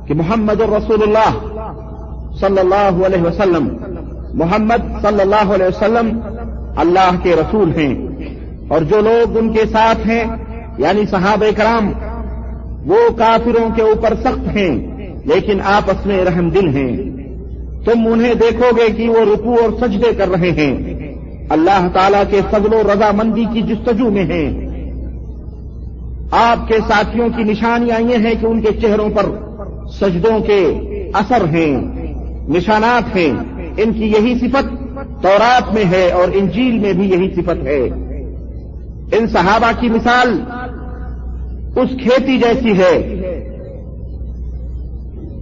[0.07, 1.61] کہ محمد الرسول اللہ
[2.39, 3.77] صلی اللہ علیہ وسلم،
[4.33, 6.19] محمد صلی اللہ علیہ وسلم
[6.77, 8.07] اللہ کے رسول ہیں۔
[8.67, 10.23] اور جو لوگ ان کے ساتھ ہیں
[10.77, 11.91] یعنی صحابہ کرام،
[12.85, 16.97] وہ کافروں کے اوپر سخت ہیں، لیکن آپس میں رحم دل ہیں۔
[17.85, 20.77] تم انہیں دیکھو گے کہ وہ رکو اور سجدے کر رہے ہیں۔
[21.49, 24.64] اللہ تعالی کے فضل و رضامندی کی جستجو میں ہیں۔
[26.31, 29.25] آپ کے ساتھیوں کی نشانیاں یہ ہیں کہ ان کے چہروں پر
[29.89, 30.65] سجدوں کے
[31.13, 31.77] اثر ہیں،
[32.47, 33.31] نشانات ہیں۔
[33.77, 37.81] ان کی یہی صفت تورات میں ہے اور انجیل میں بھی یہی صفت ہے۔
[39.17, 40.39] ان صحابہ کی مثال
[41.75, 43.15] اس کھیتی جیسی ہے،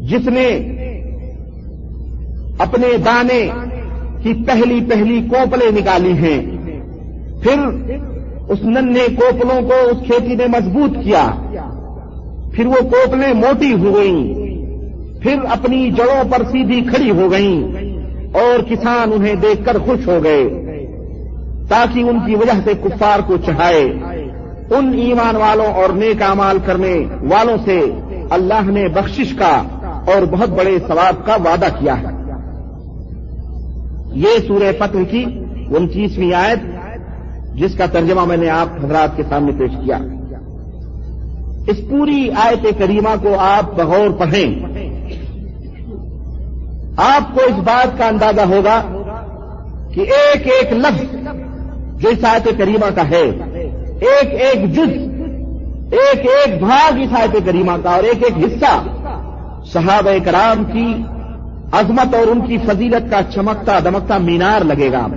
[0.02, 0.48] جس نے
[2.60, 3.50] اپنے دانے
[4.24, 6.46] کی پہلی پہلی کوپلیں نکالی ہیں۔
[7.42, 7.58] پھر
[8.50, 11.32] اس ننے کوپلوں کو اس کھیتی نے مضبوط کیا۔
[12.54, 14.44] پھر وہ کوپلیں موٹی ہو گئیں۔
[15.22, 17.64] پھر اپنی جڑوں پر سیدھی کھڑی ہو گئیں
[18.34, 20.50] اور کسان انہیں دیکھ کر خوش ہو گئے
[21.70, 23.84] تاکہ ان کی وجہ سے کفار کو چڑھائے۔
[24.70, 27.80] ان ایمان والوں اور نیک امال کرنے والوں سے
[28.30, 29.64] اللہ نے بخشش کا
[30.08, 32.24] اور بہت بڑے ثواب کا وعدہ کیا ہے۔
[34.14, 35.26] یہ سورہ فتح کی
[35.78, 36.73] انتیسویں آیت
[37.54, 39.98] جس کا ترجمہ میں نے آپ حضرات کے سامنے پیش کیا۔
[41.68, 44.66] اس پوری آیت کریمہ کو آپ بغور پڑھیں۔
[46.98, 48.82] آپ کو اس بات کا اندازہ ہوگا
[49.94, 51.16] کہ ایک ایک لفظ
[52.02, 53.24] جو اس آیت کریمہ کا ہے،
[54.02, 55.14] ایک ایک جز،
[55.92, 58.84] ایک ایک بھاگ اس آیت کریمہ کا اور ایک ایک حصہ
[59.66, 61.04] صحابہ کرام کی
[61.72, 65.08] عظمت اور ان کی فضیلت کا چمکتا دمکتا مینار لگے گا۔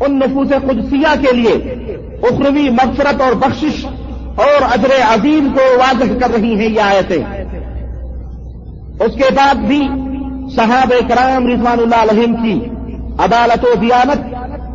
[0.00, 1.52] ان نفوس قدسیہ کے لیے
[2.22, 3.86] اخروی مغفرت اور بخشش
[4.36, 7.24] اور اجر عظیم کو واضح کر رہی ہیں یہ آیتیں۔
[9.00, 9.82] اس کے بعد بھی
[10.56, 12.60] صحاب کرام رضوان اللہ علیہ کی
[13.18, 14.34] عدالت و دیانت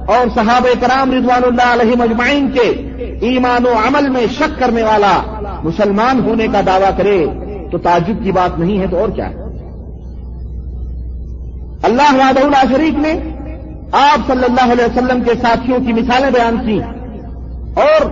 [0.10, 2.68] اور صحاب کرام رضوان اللہ علیہ مجمعین کے
[3.22, 5.22] ایمان و عمل میں شک کرنے والا
[5.64, 7.26] مسلمان ہونے کا دعویٰ کرے
[7.72, 9.34] تو تعجب کی بات نہیں ہے تو اور کیا ہے؟
[11.84, 13.14] اللہ وعدہ اللہ شریف نے
[13.92, 16.80] آپ صلی اللہ علیہ وسلم کے ساتھیوں کی مثالیں بیان کی
[17.76, 18.06] اور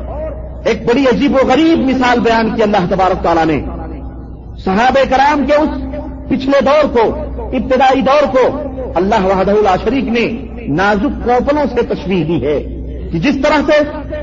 [0.66, 3.62] ایک بڑی عجیب و غریب مثال بیان کی اللہ تبارک تعالیٰ نے۔
[4.66, 5.70] صحابہ کرام کے اس
[6.30, 7.16] پچھلے دور کو،
[7.54, 8.62] ابتدائی دور کو
[8.96, 10.28] اللہ وحدہ اللہ شریف نے
[10.68, 12.60] نازک کوپلوں سے تشریح دی ہے
[13.12, 13.78] کہ جس طرح سے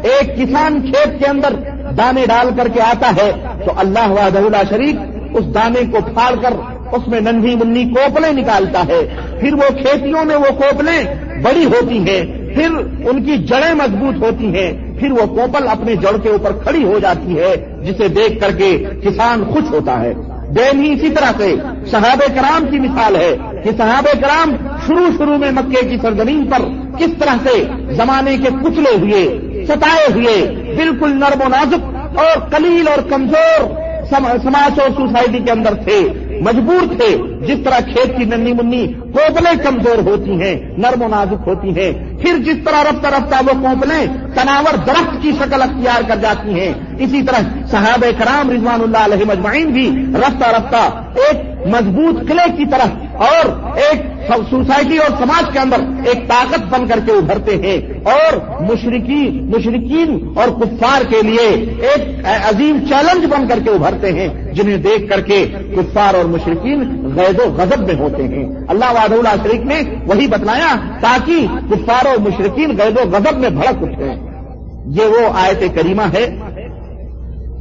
[0.09, 1.53] ایک کسان کھیت کے اندر
[1.99, 3.33] دانے ڈال کر کے آتا ہے
[3.65, 4.97] تو اللہ وحدہ اللہ شریف
[5.35, 6.53] اس دانے کو پھاڑ کر
[6.93, 11.15] اس میں ننھی منی کوپلیں نکالتا ہے۔ پھر وہ کھیتیوں میں وہ کوپلیں
[11.45, 12.21] بڑی ہوتی ہیں،
[12.55, 12.71] پھر
[13.09, 16.99] ان کی جڑیں مضبوط ہوتی ہیں، پھر وہ کوپل اپنے جڑ کے اوپر کھڑی ہو
[16.99, 17.55] جاتی ہے،
[17.85, 20.13] جسے دیکھ کر کے کسان خوش ہوتا ہے۔
[20.57, 21.55] دین ہی اسی طرح سے
[21.91, 24.55] صحاب کرام کی مثال ہے کہ صحاب کرام
[24.87, 26.63] شروع شروع میں مکے کی سرزمین پر
[26.99, 27.63] کس طرح سے
[27.95, 29.23] زمانے کے کچلے ہوئے،
[29.69, 30.37] ستائے ہوئے،
[30.77, 36.09] بالکل نرم و نازک اور کلیل اور کمزور سماج اور سوسائٹی کے اندر تھے،
[36.41, 41.49] مجبور تھے۔ جس طرح کھیت کی ننی منی کوبلیں کمزور ہوتی ہیں، نرم و نازک
[41.49, 46.17] ہوتی ہیں پھر جس طرح رفتہ رفتہ وہ کوپلیں تناور درخت کی شکل اختیار کر
[46.17, 50.83] جاتی ہیں، اسی طرح صحابہ کرام رضوان اللہ علیہ مجمعین بھی رفتہ رفتہ
[51.25, 54.03] ایک مضبوط قلعے کی طرح اور ایک
[54.51, 57.77] سوسائٹی اور سماج کے اندر ایک طاقت بن کر کے ابھرتے ہیں
[58.13, 58.37] اور
[58.71, 61.49] مشرقین مشرقین اور کفار کے لیے
[61.91, 67.13] ایک عظیم چیلنج بن کر کے ابھرتے ہیں۔ جنہیں دیکھ کر کے کفار اور مشرقین
[67.17, 72.07] غید و غضب میں ہوتے ہیں۔ اللہ واد اللہ شریف نے وہی بتلایا تاکہ کفار
[72.07, 74.15] اور مشرقین غید و غضب میں بھڑک اٹھے
[74.87, 76.27] یہ وہ آیت کریمہ ہے۔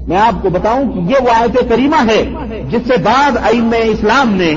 [0.08, 2.24] میں آپ کو بتاؤں کہ یہ وہ آیت کریمہ ہے
[2.70, 4.56] جس سے بعد علم اسلام نے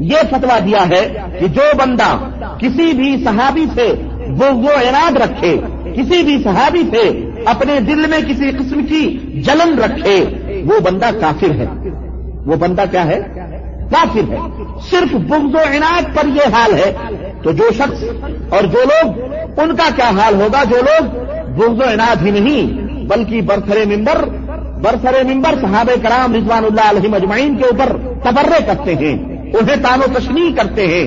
[0.00, 2.18] یہ فتوا دیا ہے کہ جو بندہ
[2.58, 3.92] کسی بھی صحابی سے
[4.28, 5.56] وہ وہ اراد رکھے،
[5.96, 10.24] کسی بھی صحابی سے اپنے دل میں کسی قسم کی جلن رکھے
[10.66, 11.66] وہ بندہ کافر ہے۔
[12.46, 13.20] وہ بندہ کیا ہے؟
[13.90, 14.38] کافر ہے۔
[14.90, 16.92] صرف بغض و عنایت پر یہ حال ہے
[17.42, 18.04] تو جو شخص
[18.48, 19.20] اور جو لوگ،
[19.60, 21.04] ان کا کیا حال ہوگا؟ جو لوگ
[21.56, 24.24] بغض و عنایت ہی نہیں، بلکہ برسر ممبر
[24.82, 29.14] برسر ممبر صحابہ کرام رضوان اللہ علیہ مجمعین کے اوپر تبرے کرتے ہیں،
[29.56, 31.06] انہیں تان و تشنی کرتے ہیں،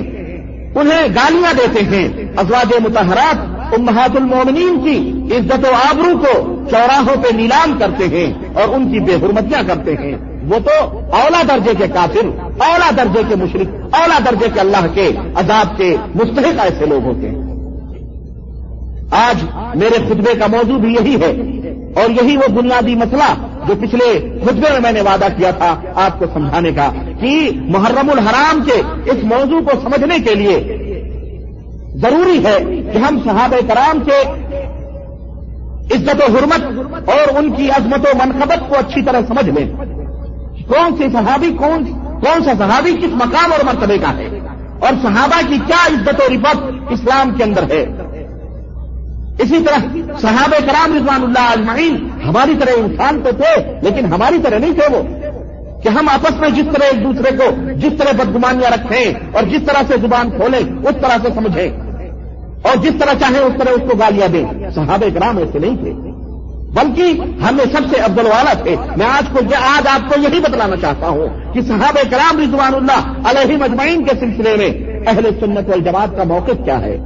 [0.74, 7.34] انہیں گالیاں دیتے ہیں، ازواج متحرات امہات المومنین کی عزت و آبرو کو چوراہوں پہ
[7.34, 10.16] نیلام کرتے ہیں اور ان کی بے حرمتیاں کرتے ہیں۔
[10.50, 15.10] وہ تو اولا درجے کے کافر، اولا درجے کے مشرق اولا درجے کے اللہ کے
[15.34, 17.42] عذاب کے مستحق ایسے لوگ ہوتے ہیں۔
[19.10, 21.62] آج میرے خطبے کا موضوع بھی یہی ہے۔
[21.94, 23.34] اور یہی وہ بنیادی مسئلہ
[23.68, 28.10] جو پچھلے خطبے میں میں نے وعدہ کیا تھا آپ کو سمجھانے کا کہ محرم
[28.10, 30.78] الحرام کے اس موضوع کو سمجھنے کے لیے
[31.94, 32.58] ضروری ہے
[32.92, 34.22] کہ ہم صحابہ کرام کے
[35.94, 39.72] عزت و حرمت اور ان کی عظمت و منقبت کو اچھی طرح سمجھ لیں۔
[40.68, 41.84] کون سی صحابی کون
[42.20, 44.26] کون سا صحابی کس مقام اور مرتبے کا ہے؟
[44.80, 47.86] اور صحابہ کی کیا عزت و رفت اسلام کے اندر ہے؟
[49.38, 54.58] اسی طرح صحابہ کرام رضوان اللہ اجمعین ہماری طرح انسان تو تھے، لیکن ہماری طرح
[54.58, 55.02] نہیں تھے وہ۔
[55.82, 59.60] کہ ہم آپس میں جس طرح ایک دوسرے کو جس طرح بدگمانیاں رکھیں اور جس
[59.66, 61.81] طرح سے زبان کھولیں، اس طرح سے سمجھیں۔
[62.62, 64.44] اور جس طرح چاہیں اس طرح اس کو گالیاں دیں۔
[64.74, 65.92] صحابہ کرام ایسے نہیں تھے۔
[66.72, 70.76] بلکہ ہمیں سب سے افضل والا تھے۔ میں آج کو آج آپ کو یہی بتلانا
[70.76, 74.68] چاہتا ہوں کہ صحابہ کرام رضوان اللہ علیہ مجمعین کے سلسلے میں
[75.06, 76.98] اہل سنت والجماعت کا موقف کیا ہے۔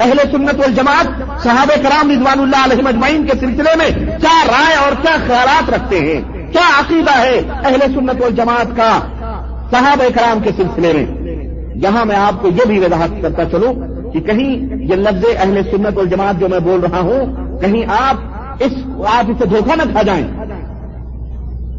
[0.00, 1.06] اہل سنت والجماعت
[1.42, 5.98] صحابہ کرام رضوان اللہ علیہ مجمعین کے سلسلے میں کیا رائے اور کیا خیالات رکھتے
[5.98, 6.20] ہیں؟
[6.52, 9.00] کیا عقیدہ ہے اہل سنت والجماعت کا
[9.70, 11.06] صحابہ کرام کے سلسلے میں؟
[11.74, 15.96] یہاں میں آپ کو یہ بھی وضاحت کرتا چلوں۔ کہ کہیں یہ لفظ اہل سنت
[15.96, 17.26] والجماعت جو میں بول رہا ہوں،
[17.60, 18.16] کہیں آپ
[18.60, 18.72] اس،
[19.06, 20.26] آپ اسے دھوکہ نہ کھا جائیں۔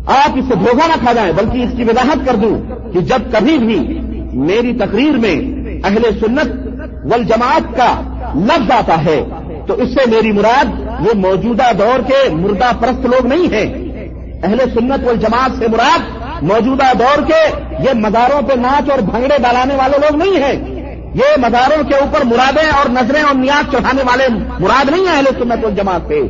[0.05, 2.61] آپ اس سے دھوکہ نہ کھا جائیں، بلکہ اس کی وضاحت کر دوں
[2.93, 3.99] کہ جب کبھی بھی
[4.33, 5.35] میری تقریر میں
[5.83, 6.69] اہل سنت
[7.11, 8.01] والجماعت کا
[8.35, 9.23] لفظ آتا ہے،
[9.67, 13.89] تو اس سے میری مراد یہ موجودہ دور کے مردہ پرست لوگ نہیں ہیں۔
[14.43, 15.99] اہل سنت والجماعت سے مراد
[16.41, 20.78] موجودہ دور کے یہ مزاروں پہ ناچ اور بھنگڑے ڈالانے والے لوگ نہیں ہیں۔
[21.15, 24.27] یہ مزاروں کے اوپر مرادیں اور نظریں اور نیاز چڑھانے والے
[24.59, 26.21] مراد نہیں ہیں اہل سنت والجماعت پہ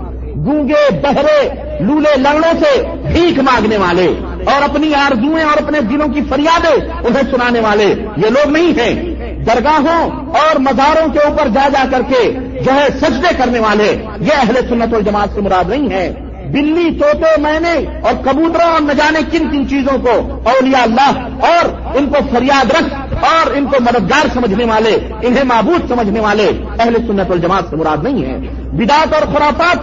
[0.46, 4.08] گونگے، بہرے، لولے لڑنے سے بھیک مانگنے والے
[4.46, 7.86] اور اپنی آرزویں اور اپنے دلوں کی فریادیں انہیں سنانے والے۔
[8.18, 9.16] یہ لوگ نہیں ہیں۔
[9.46, 12.32] درگاہوں اور مزاروں کے اوپر جا جا کر کے
[12.66, 16.14] جو ہے سجدے کرنے والے، یہ اہل سنت والجماعت سے مراد نہیں ہے
[16.52, 21.96] بلی توتے مینے اور کبوتروں اور نہ جانے کن کن چیزوں کو، اولیاء اللہ اور
[21.96, 22.94] ان کو فریاد رکھ
[23.26, 27.98] اور ان کو مددگار سمجھنے والے، انہیں معبود سمجھنے والے۔ اہل سنت الجماعت سے مراد
[28.04, 29.78] نہیں ہے۔ بدات اور خرافات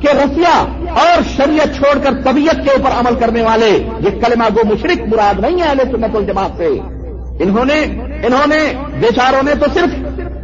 [0.00, 4.74] کے رسیا اور شریعت چھوڑ کر طبیعت کے اوپر عمل کرنے والے، یہ کلمہ گو
[4.74, 6.66] مشرق مراد نہیں ہے اہل سنت الجماعت سے۔
[7.40, 7.80] انہوں نے
[8.26, 9.98] انہوں نے، بیچاروں نے تو صرف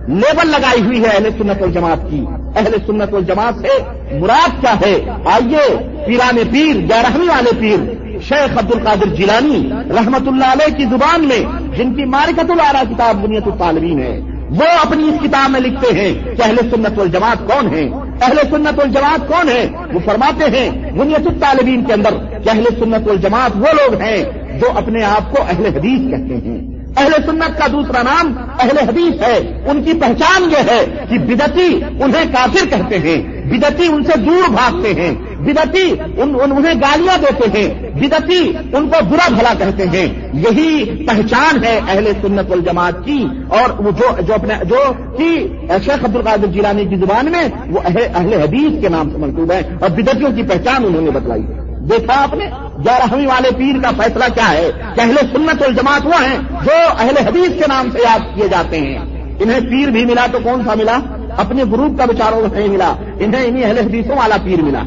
[0.08, 2.24] لیبل لگائی ہوئی ہے اہل سنت الجماعت کی۔
[2.56, 3.78] اہل سنت الجماعت سے
[4.18, 7.80] مراد کیا ہے؟ آئیے، پیران پیر، گیارہویں والے پیر،
[8.20, 11.42] شیخ عبد القادر جیلانی رحمت اللہ علیہ کی زبان میں،
[11.76, 16.36] جن کی مارکت العرا کتاب بنیت الطالبین ہے۔ وہ اپنی اس کتاب میں لکھتے ہیں
[16.36, 17.84] کہ اہل سنت والجماعت کون ہے
[18.22, 22.10] اہل سنت والجماعت کون ہے وہ فرماتے ہیں، بنیت الطالبین کے اندر
[22.44, 24.24] کہ اہل سنت والجماعت وہ لوگ ہیں
[24.60, 29.22] جو اپنے آپ کو اہل حدیث کہتے ہیں۔ اہل سنت کا دوسرا نام اہل حدیث
[29.22, 34.18] ہے۔ ان کی پہچان یہ ہے کہ بدتی انہیں کافر کہتے ہیں بدتی ان سے
[34.18, 39.86] دور بھاگتے ہیں بدتی ان انہیں گالیاں دیتے ہیں بدتی ان کو برا بھلا کہتے
[39.86, 45.48] ہیں۔ یہی پہچان ہے اہل سنت الجماعت کی۔ اور جو جو اپنے جو کی
[45.84, 47.80] شیخ عبد القادر جیلانی کی زبان میں وہ
[48.14, 51.69] اہل حدیث کے نام سے منسوب ہے اور بدتیوں کی پہچان انہوں نے بتلائی ہے۔
[51.90, 52.44] دیکھا آپ نے؟
[52.78, 57.18] گیارہویں والے پیر کا فیصلہ کیا ہے؟ کہ اہل سنت الجماعت وہ ہیں جو اہل
[57.18, 58.98] حدیث کے نام سے یاد کیے جاتے ہیں۔
[59.40, 60.98] انہیں پیر بھی ملا تو کون سا ملا؟
[61.36, 64.82] اپنے گروپ کا بچاروں نہیں ملا۔ انہیں انہیں اہل حدیثوں والا پیر ملا۔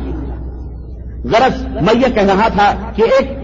[1.23, 3.43] غرض میں یہ کہہ رہا تھا کہ ایک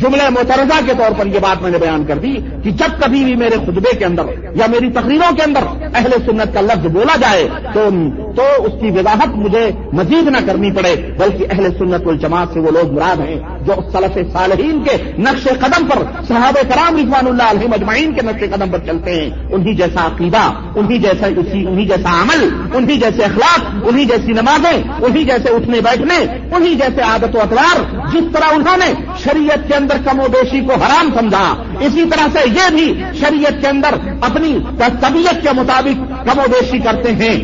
[0.00, 3.24] جملہ مترزہ کے طور پر یہ بات میں نے بیان کر دی کہ جب کبھی
[3.24, 4.22] بھی میرے خطبے کے اندر
[4.54, 5.60] یا میری تقریروں کے اندر
[5.94, 7.88] اہل سنت کا لفظ بولا جائے تو
[8.36, 12.70] تو اس کی وضاحت مجھے مزید نہ کرنی پڑے، بلکہ اہل سنت الجماعت سے وہ
[12.70, 17.68] لوگ مراد ہیں جو صلف صالحین کے نقش قدم پر صحابہ کرام رضوان اللہ علیہ
[17.68, 20.44] مجمعین کے نقش قدم پر چلتے ہیں۔ انہی جیسا عقیدہ،
[20.76, 25.80] انہی جیسا اسی، انہی جیسا عمل، انہی جیسے اخلاق، انہی جیسی نمازیں، انہی جیسے اٹھنے
[25.80, 26.18] بیٹھنے،
[26.56, 27.80] انہی جیسے عادت و اطوار
[28.12, 28.92] جس طرح انہوں نے
[29.24, 31.46] شریعت کے اندر کم و بیشی کو حرام سمجھا،
[31.80, 32.86] اسی طرح سے یہ بھی
[33.20, 37.36] شریعت کے اندر اپنی طبیعت کے مطابق کم و بیشی کرتے ہیں۔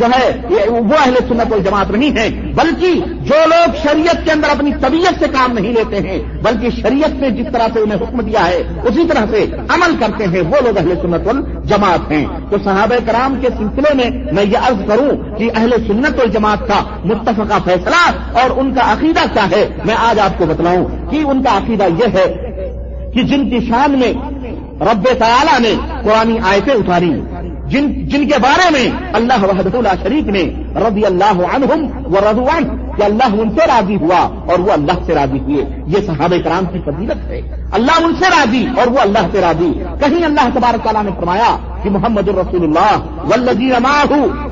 [0.00, 0.26] جو ہے
[0.68, 5.26] وہ اہل سنت الجماعت نہیں ہے بلکہ جو لوگ شریعت کے اندر اپنی طبیعت سے
[5.32, 9.06] کام نہیں لیتے ہیں، بلکہ شریعت نے جس طرح سے انہیں حکم دیا ہے، اسی
[9.08, 13.48] طرح سے عمل کرتے ہیں، وہ لوگ اہل سنت الجماعت ہیں۔ تو صحابہ کرام کے
[13.58, 18.74] سلسلے میں میں یہ عرض کروں کہ اہل سنت الجماعت کا متفقہ فیصلہ اور ان
[18.74, 22.44] کا عقیدہ کیا ہے، میں آج آپ کو بتلاؤں کہ ان کا عقیدہ یہ ہے
[23.14, 24.12] کہ جن کی شان میں
[24.80, 25.74] رب تعالی نے
[26.04, 27.12] قرآن آیتیں اتاری۔
[27.68, 30.42] جن جن کے بارے میں اللہ وحد اللہ شریف نے
[30.88, 35.14] رضی اللہ عنہم و رضوان کہ اللہ ان سے راضی ہوا اور وہ اللہ سے
[35.14, 37.38] راضی ہوئے۔ یہ صحابہ کرام کی فضیلت ہے۔
[37.72, 41.56] اللہ ان سے راضی اور وہ اللہ سے راضی۔ کہیں اللہ تبارک تعالیٰ نے فرمایا
[41.82, 43.72] کہ محمد الرسول اللہ ولزی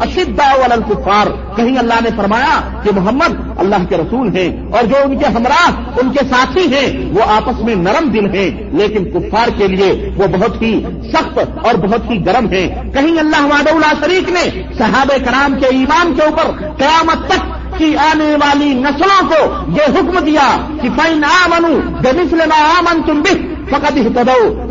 [0.00, 5.18] اشدا الفار کہیں اللہ نے فرمایا کہ محمد اللہ کے رسول ہیں اور جو ان
[5.18, 9.68] کے ہمراہ، ان کے ساتھی ہیں، وہ آپس میں نرم دل ہیں۔ لیکن کفار کے
[9.68, 14.28] لیے وہ بہت ہی سخت اور بہت ہی گرم ہیں۔ کہیں اللہ واد اللہ شریف
[14.28, 19.96] نے صحابہ کرام کے ایمان کے اوپر قیامت تک کی آنے والی نسلوں کو یہ
[19.96, 20.48] حکم دیا
[20.82, 23.34] کہ فائن آ منو جب آمن تم بھی
[23.70, 24.06] فقط ہی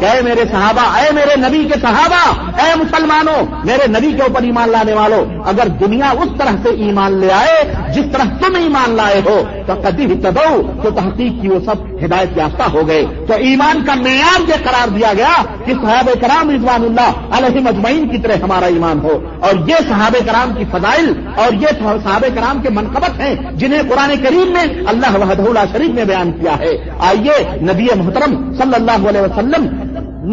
[0.05, 4.69] اے میرے صحابہ، اے میرے نبی کے صحابہ، اے مسلمانوں، میرے نبی کے اوپر ایمان
[4.69, 9.21] لانے والوں، اگر دنیا اس طرح سے ایمان لے آئے، جس طرح تم ایمان لائے
[9.25, 13.34] ہو تو کدی ہی تدو تو تحقیق کی وہ سب ہدایت یافتہ ہو گئے۔ تو
[13.34, 18.17] ایمان کا معیار یہ قرار دیا گیا کہ صحابہ کرام رضوان اللہ علیہ مجمعین کی
[18.17, 22.69] طرح ہمارا ایمان ہو۔ اور یہ صحابہ کرام کی فضائل اور یہ صحابہ کرام کے
[22.69, 27.49] منقبت ہیں جنہیں قرآن کریم میں اللہ وحدہ اللہ شریف نے بیان کیا ہے۔ آئیے،
[27.62, 29.67] نبی محترم صلی اللہ اللہ علیہ وسلم،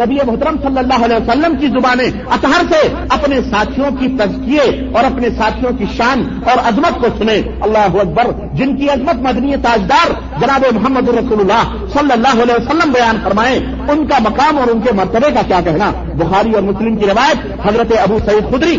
[0.00, 4.62] نبی محترم صلی اللہ علیہ وسلم کی زبانیں اطہر سے اپنے ساتھیوں کی تزکیے
[4.94, 9.56] اور اپنے ساتھیوں کی شان اور عظمت کو سنے اللہ اکبر، جن کی عظمت مدنی
[9.62, 13.58] تاجدار جناب محمد رسول اللہ صلی اللہ علیہ وسلم بیان فرمائے
[13.92, 17.46] ان کا مقام اور ان کے مرتبے کا کیا کہنا؟ بخاری اور مسلم کی روایت
[17.66, 18.76] حضرت ابو سعید خدری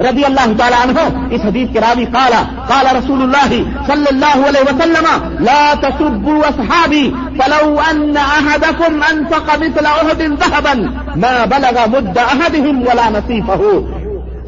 [0.00, 1.00] رضی اللہ تعالیٰ عنہ،
[1.34, 2.32] اس حدیث کے راوی قال
[2.68, 3.52] قال رسول اللہ
[3.86, 5.06] صلی اللہ علیہ وسلم،
[5.48, 7.04] لا تسبوا اصحابي
[7.38, 10.74] فلو ان احدكم انفق مثل احد ذهبا،
[11.16, 13.84] ما بلغ مد احدهم ولا نصيفه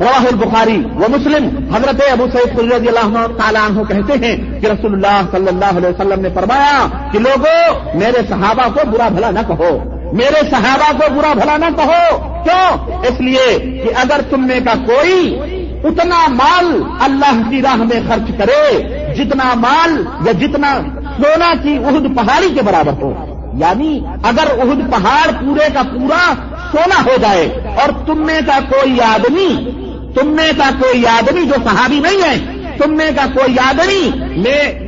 [0.00, 4.92] رواہ البخاری و مسلم، حضرت ابو سعید رضی اللہ تعالیٰ عنہ کہتے ہیں کہ رسول
[4.92, 7.58] اللہ صلی اللہ علیہ وسلم نے فرمایا کہ لوگوں
[8.02, 9.70] میرے صحابہ کو برا بھلا نہ کہو۔
[10.16, 14.74] میرے صحابہ کو برا بھلا نہ کہو۔ کیوں؟ اس لیے کہ اگر تم نے کا
[14.86, 15.38] کوئی
[15.84, 18.82] اتنا مال اللہ کی راہ میں خرچ کرے،
[19.14, 20.80] جتنا مال یا جتنا
[21.16, 23.12] سونا کی عہد پہاڑی کے برابر ہو۔
[23.58, 26.34] یعنی اگر عہد پہاڑ پورے کا پورا
[26.72, 29.70] سونا ہو جائے اور تم نے کا کوئی آدمی
[30.14, 34.10] تم نے کا کوئی آدمی جو صحابی نہیں ہے تم میں کا کوئی آدمی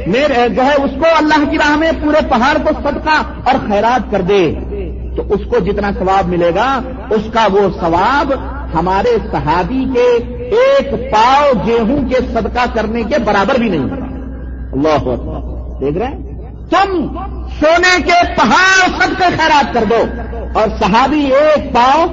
[0.06, 4.10] میرے جو ہے اس کو اللہ کی راہ میں پورے پہاڑ کو صدقہ اور خیرات
[4.10, 4.54] کر دے۔
[5.18, 6.66] تو اس کو جتنا ثواب ملے گا،
[7.10, 8.32] اس کا وہ ثواب
[8.74, 10.06] ہمارے صحابی کے
[10.56, 13.88] ایک پاؤ گیہوں کے صدقہ کرنے کے برابر بھی نہیں
[14.72, 15.08] اللہ
[15.80, 16.18] دیکھ رہے ہیں؟
[16.70, 17.06] تم
[17.60, 20.02] سونے کے پہاڑ صدقے خیرات کر دو
[20.60, 22.06] اور صحابی ایک پاؤ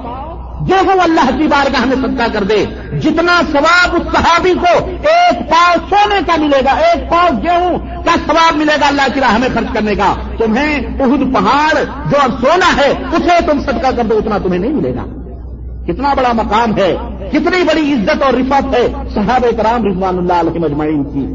[0.61, 2.65] جو ہو اللہ کی بارگاہ میں صدقہ کر دے،
[3.03, 8.15] جتنا ثواب اس صحابی کو ایک پاؤ سونے کا ملے گا، ایک پاؤ گیہوں کا
[8.27, 12.31] ثواب ملے گا اللہ کی راہ میں خرچ کرنے کا۔ تمہیں اہد پہاڑ جو اب
[12.41, 15.05] سونا ہے، اسے تم صدقہ کر دو، اتنا تمہیں نہیں ملے گا۔
[15.87, 16.95] کتنا بڑا مقام ہے،
[17.31, 21.25] کتنی بڑی عزت اور رفت ہے صحابہ کرام رضوان اللہ علیہ مجمعین کی۔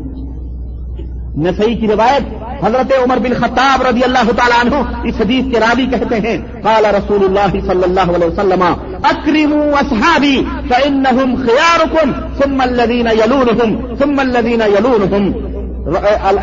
[1.40, 2.22] نسائی کی روایت
[2.64, 4.76] حضرت عمر بن خطاب رضی اللہ تعالیٰ عنہ
[5.08, 10.36] اس حدیث کے راوی کہتے ہیں، قال رسول اللہ صلی اللہ علیہ وسلم اکریموا اصحابی
[10.68, 15.30] فانہم خیارکم، ثم الذین یلونہم، ثم الذین یلونہم۔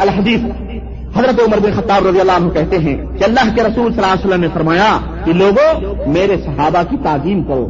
[0.01, 0.41] الحدیث،
[1.15, 4.13] حضرت عمر بن خطاب رضی اللہ عنہ کہتے ہیں کہ اللہ کے رسول صلی اللہ
[4.13, 4.89] علیہ وسلم نے فرمایا
[5.25, 5.69] کہ لوگوں
[6.13, 7.67] میرے صحابہ کی تعظیم کرو،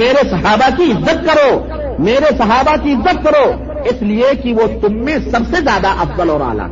[0.00, 1.50] میرے صحابہ کی عزت کرو،
[2.02, 3.46] میرے صحابہ کی عزت کرو،
[3.90, 6.68] اس لیے کہ وہ تم میں سب سے زیادہ افضل اور اعلیٰ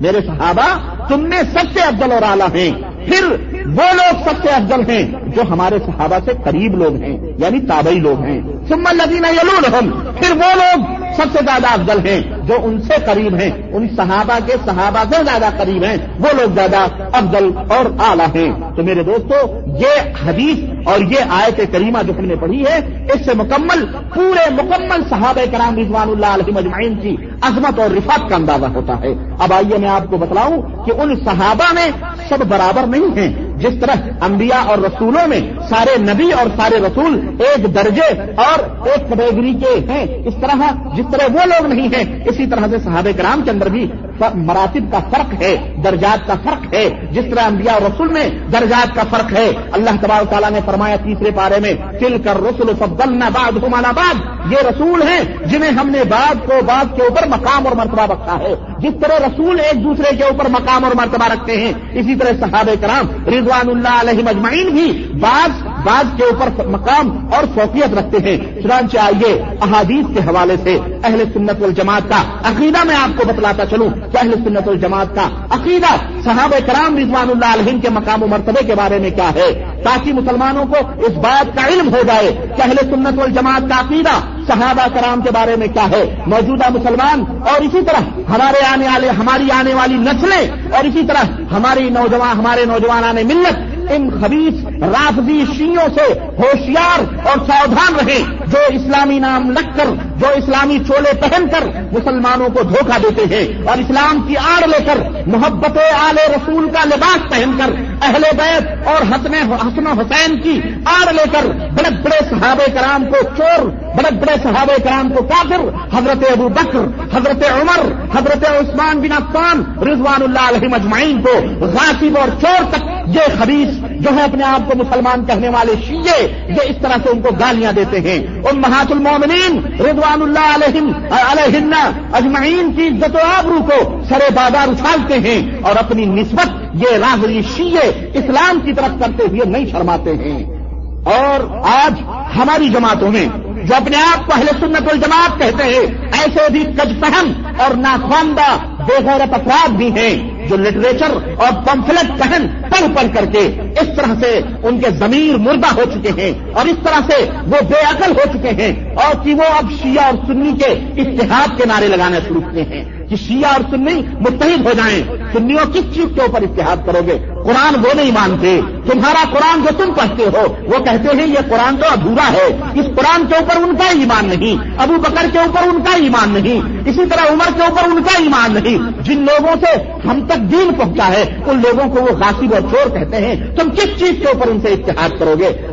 [0.00, 0.78] میرے صحابہ
[1.08, 3.24] تم میں سب سے افضل اور اعلیٰ ہیں۔ پھر
[3.66, 7.98] وہ لوگ سب سے افضل ہیں جو ہمارے صحابہ سے قریب لوگ ہیں یعنی تابعی
[7.98, 9.90] لوگ ہیں۔ سمن لدینہ یلون ہم
[10.20, 10.84] پھر وہ لوگ
[11.16, 15.24] سب سے زیادہ افضل ہیں جو ان سے قریب ہیں۔ ان صحابہ کے صحابہ سے
[15.24, 16.76] زیادہ قریب ہیں۔ وہ لوگ زیادہ
[17.12, 22.24] افضل اور اعلیٰ ہیں۔ تو میرے دوستو، یہ حدیث اور یہ آیت کریمہ جو ہم
[22.24, 23.84] نے پڑھی ہے، اس سے مکمل،
[24.14, 29.00] پورے مکمل صحابہ کرام رضوان اللہ علیہ مجمعین کی عظمت اور رفات کا اندازہ ہوتا
[29.00, 31.88] ہے۔ اب آئیے میں آپ کو بتلاؤں کہ ان صحابہ میں
[32.32, 37.20] سب برابر نہیں ہیں۔ جس طرح انبیاء اور رسولوں میں سارے نبی اور سارے رسول
[37.38, 40.62] ایک درجے اور ایک کیٹیگری کے ہیں، اس طرح
[40.96, 43.86] جس طرح وہ لوگ نہیں ہیں، اسی طرح سے صحابہ کرام کے اندر بھی
[44.34, 48.94] مراتب کا فرق ہے، درجات کا فرق ہے۔ جس طرح انبیاء اور رسول میں درجات
[48.94, 53.28] کا فرق ہے۔ اللہ تبار تعالیٰ نے فرمایا تیسرے پارے میں تل کر رسول فضلنا
[53.28, 54.14] بعد حمانا بعد
[54.52, 58.38] یہ رسول ہیں جنہیں ہم نے بعد کو بعد کے اوپر مقام اور مرتبہ رکھا
[58.38, 62.30] ہے۔ جس طرح رسول ایک دوسرے کے اوپر مقام اور مرتبہ رکھتے ہیں، اسی طرح
[62.40, 65.50] صحابہ کرام رضوان اللہ علیہ مجمعین بھی بعض
[65.84, 71.22] بعد کے اوپر مقام اور فوقیت رکھتے ہیں۔ چنانچہ آئیے احادیث کے حوالے سے اہل
[71.34, 75.96] سنت والجماعت کا عقیدہ میں آپ کو بتلاتا چلوں کہ اہل سنت والجماعت کا عقیدہ
[76.24, 80.12] صحابہ کرام رضوان اللہ علیہ کے مقام و مرتبے کے بارے میں کیا ہے؟ تاکہ
[80.12, 84.86] مسلمانوں کو اس بات کا علم ہو جائے کہ اہل سنت والجماعت کا عقیدہ صحابہ
[84.94, 89.50] کرام کے بارے میں کیا ہے؟ موجودہ مسلمان اور اسی طرح ہمارے آنے والے، ہماری
[89.58, 95.86] آنے والی نسلیں اور اسی طرح ہماری نوجوان، ہمارے نوجوان ملت ان خبیص، رافضی شیوں
[95.94, 96.06] سے
[96.38, 98.18] ہوشیار اور ساودھان رہے،
[98.52, 99.88] جو اسلامی نام لگ کر،
[100.20, 104.78] جو اسلامی چولے پہن کر مسلمانوں کو دھوکہ دیتے ہیں اور اسلام کی آڑ لے
[104.86, 110.58] کر محبت آل رسول کا لباس پہن کر اہل بیت اور حسن حسن حسین کی
[110.94, 115.60] آڑ لے کر بڑے بڑے صحابہ کرام کو چور بڑے بڑے صحابہ کرام کو کافر،
[115.96, 122.18] حضرت ابو بکر، حضرت عمر، حضرت عثمان بن عفان، رضوان اللہ علیہ مجمعین کو غاصب
[122.18, 126.70] اور چور تک یہ خبیص، جو ہے اپنے آپ کو مسلمان کہنے والے شیعے یہ
[126.70, 128.18] اس طرح سے ان کو گالیاں دیتے ہیں۔
[128.48, 130.80] ان محات المومنین، رضوان اللہ علیہ
[131.10, 136.96] علیہ اجمعین کی عزت و آبرو کو سرے بازار اچھالتے ہیں اور اپنی نسبت یہ
[136.96, 140.62] راہری شیعے اسلام کی طرف کرتے ہوئے نہیں شرماتے ہیں۔
[141.04, 141.94] اور آج
[142.36, 143.26] ہماری جماعتوں میں
[143.62, 148.56] جو اپنے آپ کو اہل سنت الجماعت کہتے ہیں، ایسے بھی کج پہن اور ناخواندہ
[148.86, 153.38] بے غیرت افراد بھی ہیں جو لٹریچر اور پمفلٹ پہن پڑھ پڑھ کر کے
[153.80, 157.60] اس طرح سے ان کے ضمیر مردہ ہو چکے ہیں اور اس طرح سے وہ
[157.68, 161.64] بے عقل ہو چکے ہیں اور کہ وہ اب شیعہ اور سنی کے اتحاد کے
[161.66, 165.02] نعرے لگانے شروع کیے ہیں۔ کہ شیعہ اور سنی متحد ہو جائیں،
[165.32, 168.60] سنیوں کس چیز کے اوپر اتحاد کرو گے؟ قرآن وہ نہیں مانتے۔
[168.90, 172.86] تمہارا قرآن جو تم پڑھتے ہو، وہ کہتے ہیں یہ قرآن تو ادھورا ہے۔ اس
[172.96, 176.88] قرآن کے اوپر ان کا ایمان نہیں، ابو بکر کے اوپر ان کا ایمان نہیں،
[176.88, 180.74] اسی طرح عمر کے اوپر ان کا ایمان نہیں۔ جن لوگوں سے ہم تک دین
[180.78, 184.26] پہنچا ہے، ان لوگوں کو وہ غاصب اور چور کہتے ہیں۔ تم کس چیز کے
[184.26, 185.66] اوپر ان سے اتحاد کرو گے؟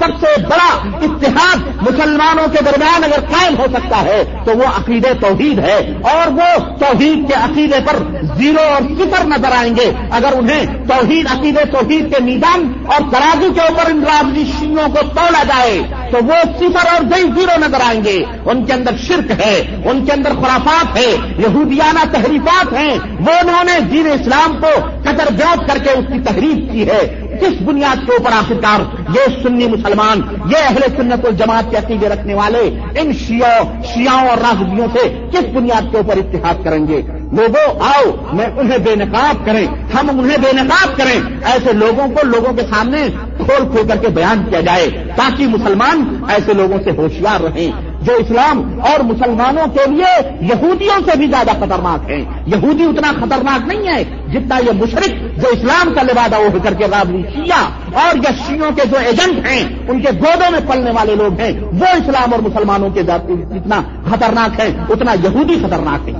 [0.00, 5.06] سب سے بڑا اتحاد مسلمانوں کے درمیان اگر قائم ہو سکتا ہے، تو وہ عقید
[5.20, 7.96] توحید ہے۔ اور وہ توحید کے عقیدے پر
[8.36, 13.52] زیرو اور صفر نظر آئیں گے۔ اگر انہیں توحید عقید توحید کے میدان اور ترازو
[13.52, 18.04] کے اوپر ان راجنیشیوں کو توڑا جائے، تو وہ صفر اور دئی زیرو نظر آئیں
[18.04, 23.32] گے۔ ان کے اندر شرک ہے، ان کے اندر خرافات ہے، یہودیانہ تحریفات ہیں۔ وہ
[23.42, 27.62] انہوں نے دین اسلام کو قطر بیوت کر کے اس کی تحریف کی ہے۔ کس
[27.62, 30.20] بنیاد کے اوپر آخرکار یہ سنی مسلمان،
[30.50, 35.44] یہ اہل سنت الجماعت کے عقیدے رکھنے والے ان شیعوں شیعوں اور راہدیوں سے کس
[35.54, 40.36] بنیاد کے اوپر اتحاد کریں گے؟ لوگوں، آؤ، میں انہیں بے نقاب کریں، ہم انہیں
[40.36, 44.60] بے نقاب کریں۔ ایسے لوگوں کو لوگوں کے سامنے کھول کھول کر کے بیان کیا
[44.60, 47.70] جائے تاکہ مسلمان ایسے لوگوں سے ہوشیار رہیں۔
[48.02, 53.68] جو اسلام اور مسلمانوں کے لیے یہودیوں سے بھی زیادہ خطرناک ہیں۔ یہودی اتنا خطرناک
[53.68, 55.12] نہیں ہے جتنا یہ مشرق
[55.42, 59.46] جو اسلام کا لبادہ وہ کر کے رابلی شیعہ اور یہ شیوں کے جو ایجنٹ
[59.46, 63.80] ہیں، ان کے گودوں میں پلنے والے لوگ ہیں، وہ اسلام اور مسلمانوں کے جتنا
[64.10, 66.14] خطرناک ہے اتنا یہودی خطرناک ہے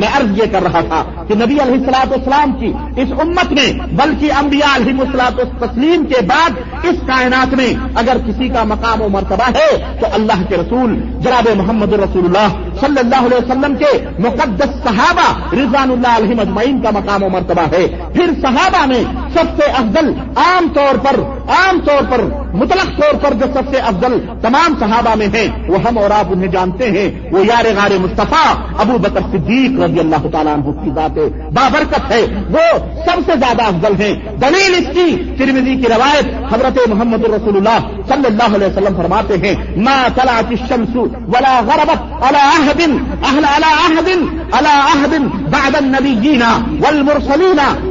[0.00, 2.70] میں عرض یہ کر رہا تھا کہ نبی علیہ السلاط اسلام کی
[3.02, 3.66] اس امت میں،
[3.98, 6.58] بلکہ انبیاء علیہ السلاط تسلیم کے بعد
[6.90, 7.68] اس کائنات میں
[8.02, 9.68] اگر کسی کا مقام و مرتبہ ہے،
[10.00, 10.94] تو اللہ کے رسول،
[11.24, 16.80] جناب محمد رسول اللہ صلی اللہ علیہ وسلم کے مقدس صحابہ رضوان اللہ علیہ مجمعین
[16.82, 21.80] کا مقام و مرتبہ ہے۔ پھر صحابہ میں سب سے افضل عام طور پر، عام
[21.80, 22.20] طور پر،
[22.54, 26.24] مطلق طور پر جو سب سے افضل تمام صحابہ میں ہیں، وہ ہم اور آپ
[26.28, 30.90] انہیں جانتے ہیں۔ وہ یار غار مصطفیٰ، ابو بکر صدیق رضی اللہ تعالیٰ عنہ کی
[30.90, 31.18] بات
[31.52, 36.88] بابرکت ہے۔ وہ سب سے زیادہ افضل ہیں۔ دلیل اس کی ترمیدی کی روایت حضرت
[36.88, 37.78] محمد رسول اللہ
[38.08, 42.80] صلی اللہ علیہ وسلم فرماتے ہیں، ما طلعت الشمس ولا غربت على عهد
[43.24, 44.08] اهل على عهد
[44.52, 46.42] على عهد بعد النبيين
[46.86, 47.43] والمرسلين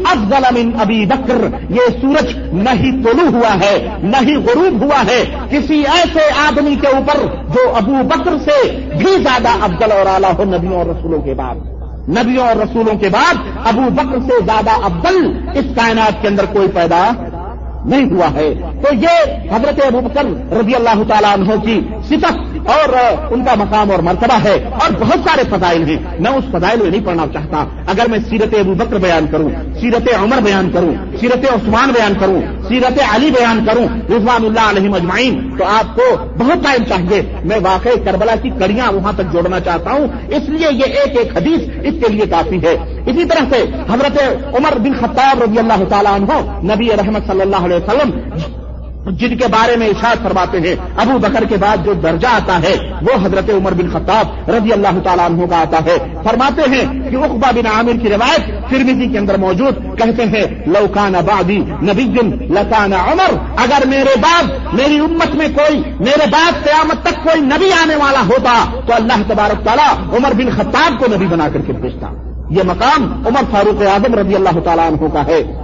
[0.05, 5.01] افضل من ابي بکر یہ سورج نہ ہی طلوع ہوا ہے، نہ ہی غروب ہوا
[5.01, 10.31] ہے۔ کسی ایسے آدمی کے اوپر جو ابو بکر سے بھی زیادہ افضل اور اعلیٰ
[10.37, 11.55] ہو نبیوں اور رسولوں کے بعد۔
[12.09, 13.33] نبیوں اور رسولوں کے بعد
[13.65, 17.09] ابو بکر سے زیادہ افضل اس کائنات کے اندر کوئی پیدا
[17.85, 22.93] نہیں ہوا ہے۔ تو یہ حضرت ابو بکر رضی اللہ تعالیٰ عنہ کی صفت اور
[23.33, 26.91] ان کا مقام اور مرتبہ ہے اور بہت سارے فضائل ہیں۔ میں اس فضائل میں
[26.91, 29.49] نہیں پڑھنا چاہتا۔ اگر میں سیرت ابو بکر بیان کروں،
[29.81, 34.89] سیرت عمر بیان کروں، سیرت عثمان بیان کروں، سیرت علی بیان کروں، رضوان اللہ علیہ
[34.89, 39.59] مجمعین تو آپ کو بہت ٹائم چاہیے۔ میں واقعی کربلا کی کڑیاں وہاں تک جوڑنا
[39.59, 43.45] چاہتا ہوں۔ اس لیے یہ ایک ایک حدیث اس کے لیے کافی ہے۔ اسی طرح
[43.49, 44.19] سے حضرت
[44.55, 48.09] عمر بن خطاب رضی اللہ تعالیٰ عنہ، نبی رحمت صلی اللہ علیہ وسلم
[49.11, 52.91] جن کے بارے میں اشاد فرماتے ہیں، ابو بکر کے بعد جو درجہ آتا ہے،
[53.01, 57.15] وہ حضرت عمر بن خطاب رضی اللہ تعالیٰ عنہ کا آتا ہے۔ فرماتے ہیں کہ
[57.15, 62.53] اقبا بن عامر کی روایت فرمیزی کے اندر موجود، کہتے ہیں لوکان آبادی نبی دن
[62.53, 64.43] لکان عمر، اگر میرے بعد،
[64.73, 69.33] میری امت میں کوئی، میرے بعد قیامت تک کوئی نبی آنے والا ہوتا، تو اللہ
[69.33, 72.07] تبارک تعالیٰ عمر بن خطاب کو نبی بنا کر کے بھیجتا۔
[72.49, 75.62] یہ مقام عمر فاروق اعظم رضی اللہ تعالیٰ عنہ کا ہے۔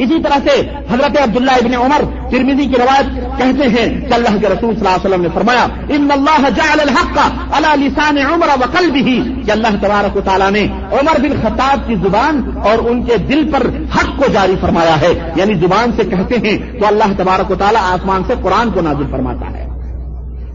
[0.00, 3.06] اسی طرح سے حضرت عبداللہ ابن عمر ترمیزی کی روایت
[3.38, 6.80] کہتے ہیں کہ اللہ کے رسول صلی اللہ علیہ وسلم نے فرمایا، ان اللہ جعل
[6.80, 7.18] الحق
[7.52, 11.94] علی لسان عمر وقل بھی کہ اللہ تبارک و تعالیٰ نے عمر بن خطاب کی
[11.94, 16.36] زبان اور ان کے دل پر حق کو جاری فرمایا ہے۔ یعنی زبان سے کہتے
[16.38, 19.69] ہیں تو اللہ تبارک و تعالیٰ آسمان سے قرآن کو نازل فرماتا ہے۔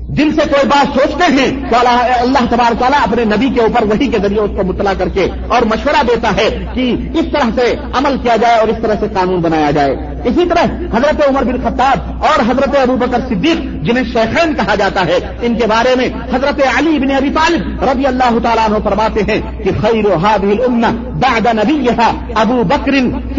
[0.08, 1.76] دل سے کوئی بات سوچتے ہیں تو
[2.20, 5.28] اللہ تبار تعالیٰ اپنے نبی کے اوپر وہی کے ذریعے اس کو مطلع کر کے
[5.48, 9.06] اور مشورہ دیتا ہے کہ اس طرح سے عمل کیا جائے اور اس طرح سے
[9.14, 10.66] قانون بنایا جائے۔ اسی طرح
[10.98, 15.56] حضرت عمر بن خطاب اور حضرت ابو بکر صدیق جنہیں شیخین کہا جاتا ہے، ان
[15.56, 19.72] کے بارے میں حضرت علی بن ابی طالب رضی اللہ تعالیٰ عنہ فرماتے ہیں کہ
[19.82, 20.06] خیر
[21.16, 22.92] بعد نبیها ابو بکر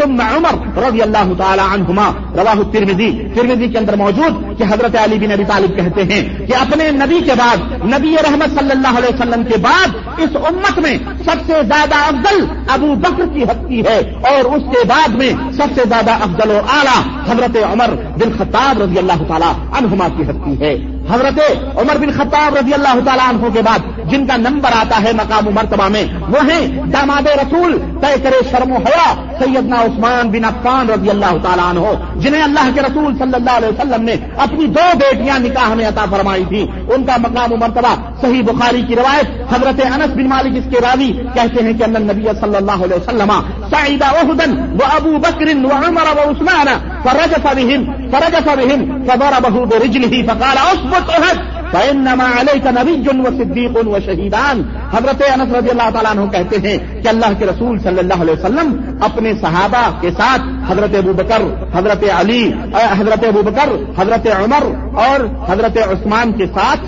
[0.03, 5.18] ثم عمر رضی اللہ تعالیٰ عنہما۔ رواہ الترمذی۔ ترمذی کے اندر موجود کہ حضرت علی
[5.18, 9.14] بن ابی طالب کہتے ہیں کہ اپنے نبی کے بعد، نبی رحمت صلی اللہ علیہ
[9.14, 13.99] وسلم کے بعد اس امت میں سب سے زیادہ افضل ابو بکر کی حق ہے
[14.30, 18.83] اور اس کے بعد میں سب سے زیادہ افضل اور تعالی حضرت عمر بن خطاب
[18.83, 21.39] رضی اللہ تعالیٰ عنہما کی حق ہے۔ حضرت
[21.81, 25.47] عمر بن خطاب رضی اللہ تعالیٰ عنہ کے بعد جن کا نمبر آتا ہے مقام
[25.49, 30.45] و مرتبہ میں، وہ ہیں داماد رسول طے کرے شرم و حیا سیدنا عثمان بن
[30.45, 31.93] عفان رضی اللہ تعالیٰ عنہ،
[32.23, 34.15] جنہیں اللہ کے رسول صلی اللہ علیہ وسلم نے
[34.47, 36.63] اپنی دو بیٹیاں نکاح میں عطا فرمائی تھی۔
[36.95, 40.85] ان کا مقام و مرتبہ صحیح بخاری کی روایت حضرت انس بن مالک اس کے
[40.87, 43.33] راوی کہتے ہیں کہ اللہ نبی صلی اللہ علیہ وسلم
[43.71, 46.69] سعیدہ احدن و ابو بکر و عمر و عثمان
[47.07, 47.83] فرجف بهم
[48.13, 50.59] فرجف بهم فضربه برجله فقال
[50.97, 51.37] اثبت احد.
[51.73, 54.63] فانما عليك نبي وصديق وشهيدان.
[54.93, 58.33] حضرت انس رضی اللہ تعالیٰ عنہ کہتے ہیں کہ اللہ کے رسول صلی اللہ علیہ
[58.33, 61.43] وسلم اپنے صحابہ کے ساتھ حضرت ابو بکر،
[61.75, 63.69] حضرت علی حضرت ابو بکر،
[63.99, 66.81] حضرت عمر اور حضرت عثمان کے ساتھ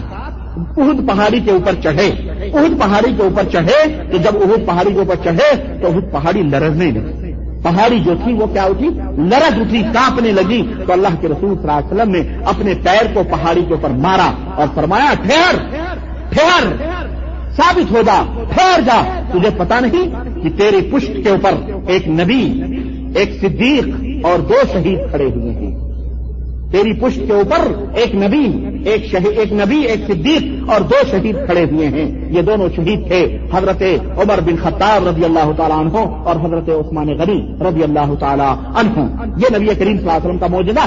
[0.78, 2.06] اہد پہاڑی کے اوپر چڑھے۔
[2.54, 6.42] اہد پہاڑی کے اوپر چڑھے تو جب اہد پہاڑی کے اوپر چڑھے تو اہد پہاڑی
[6.42, 7.27] لرزنے لگی
[7.62, 8.88] پہاڑی جو تھی وہ کیا اٹھی
[9.18, 13.14] لرز اٹھی، کانپنے لگی۔ تو اللہ کے رسول صلی اللہ علیہ وسلم نے اپنے پیر
[13.14, 15.56] کو پہاڑی کے اوپر مارا اور فرمایا، ٹھہر
[16.30, 16.76] ٹھہر،
[17.56, 18.22] ثابت ہو جا،
[18.54, 20.10] ٹھہر جا۔ تجھے پتا نہیں
[20.42, 21.50] کہ تیری پشت کے اوپر
[21.86, 22.62] ایک نبی،
[23.14, 23.88] ایک صدیق
[24.24, 25.87] اور دو شہید کھڑے ہوئے ہیں۔
[26.72, 27.60] تیری پشت کے اوپر
[27.94, 28.44] ایک نبی،
[28.90, 33.06] ایک شہید ایک نبی، ایک صدیق اور دو شہید کھڑے ہوئے ہیں۔ یہ دونوں شہید
[33.08, 33.82] تھے، حضرت
[34.16, 39.00] عمر بن خطاب رضی اللہ تعالیٰ عنہ اور حضرت عثمان غنی رضی اللہ تعالیٰ عنہ۔
[39.38, 40.86] یہ نبی کریم صلی اللہ علیہ وسلم کا موجودہ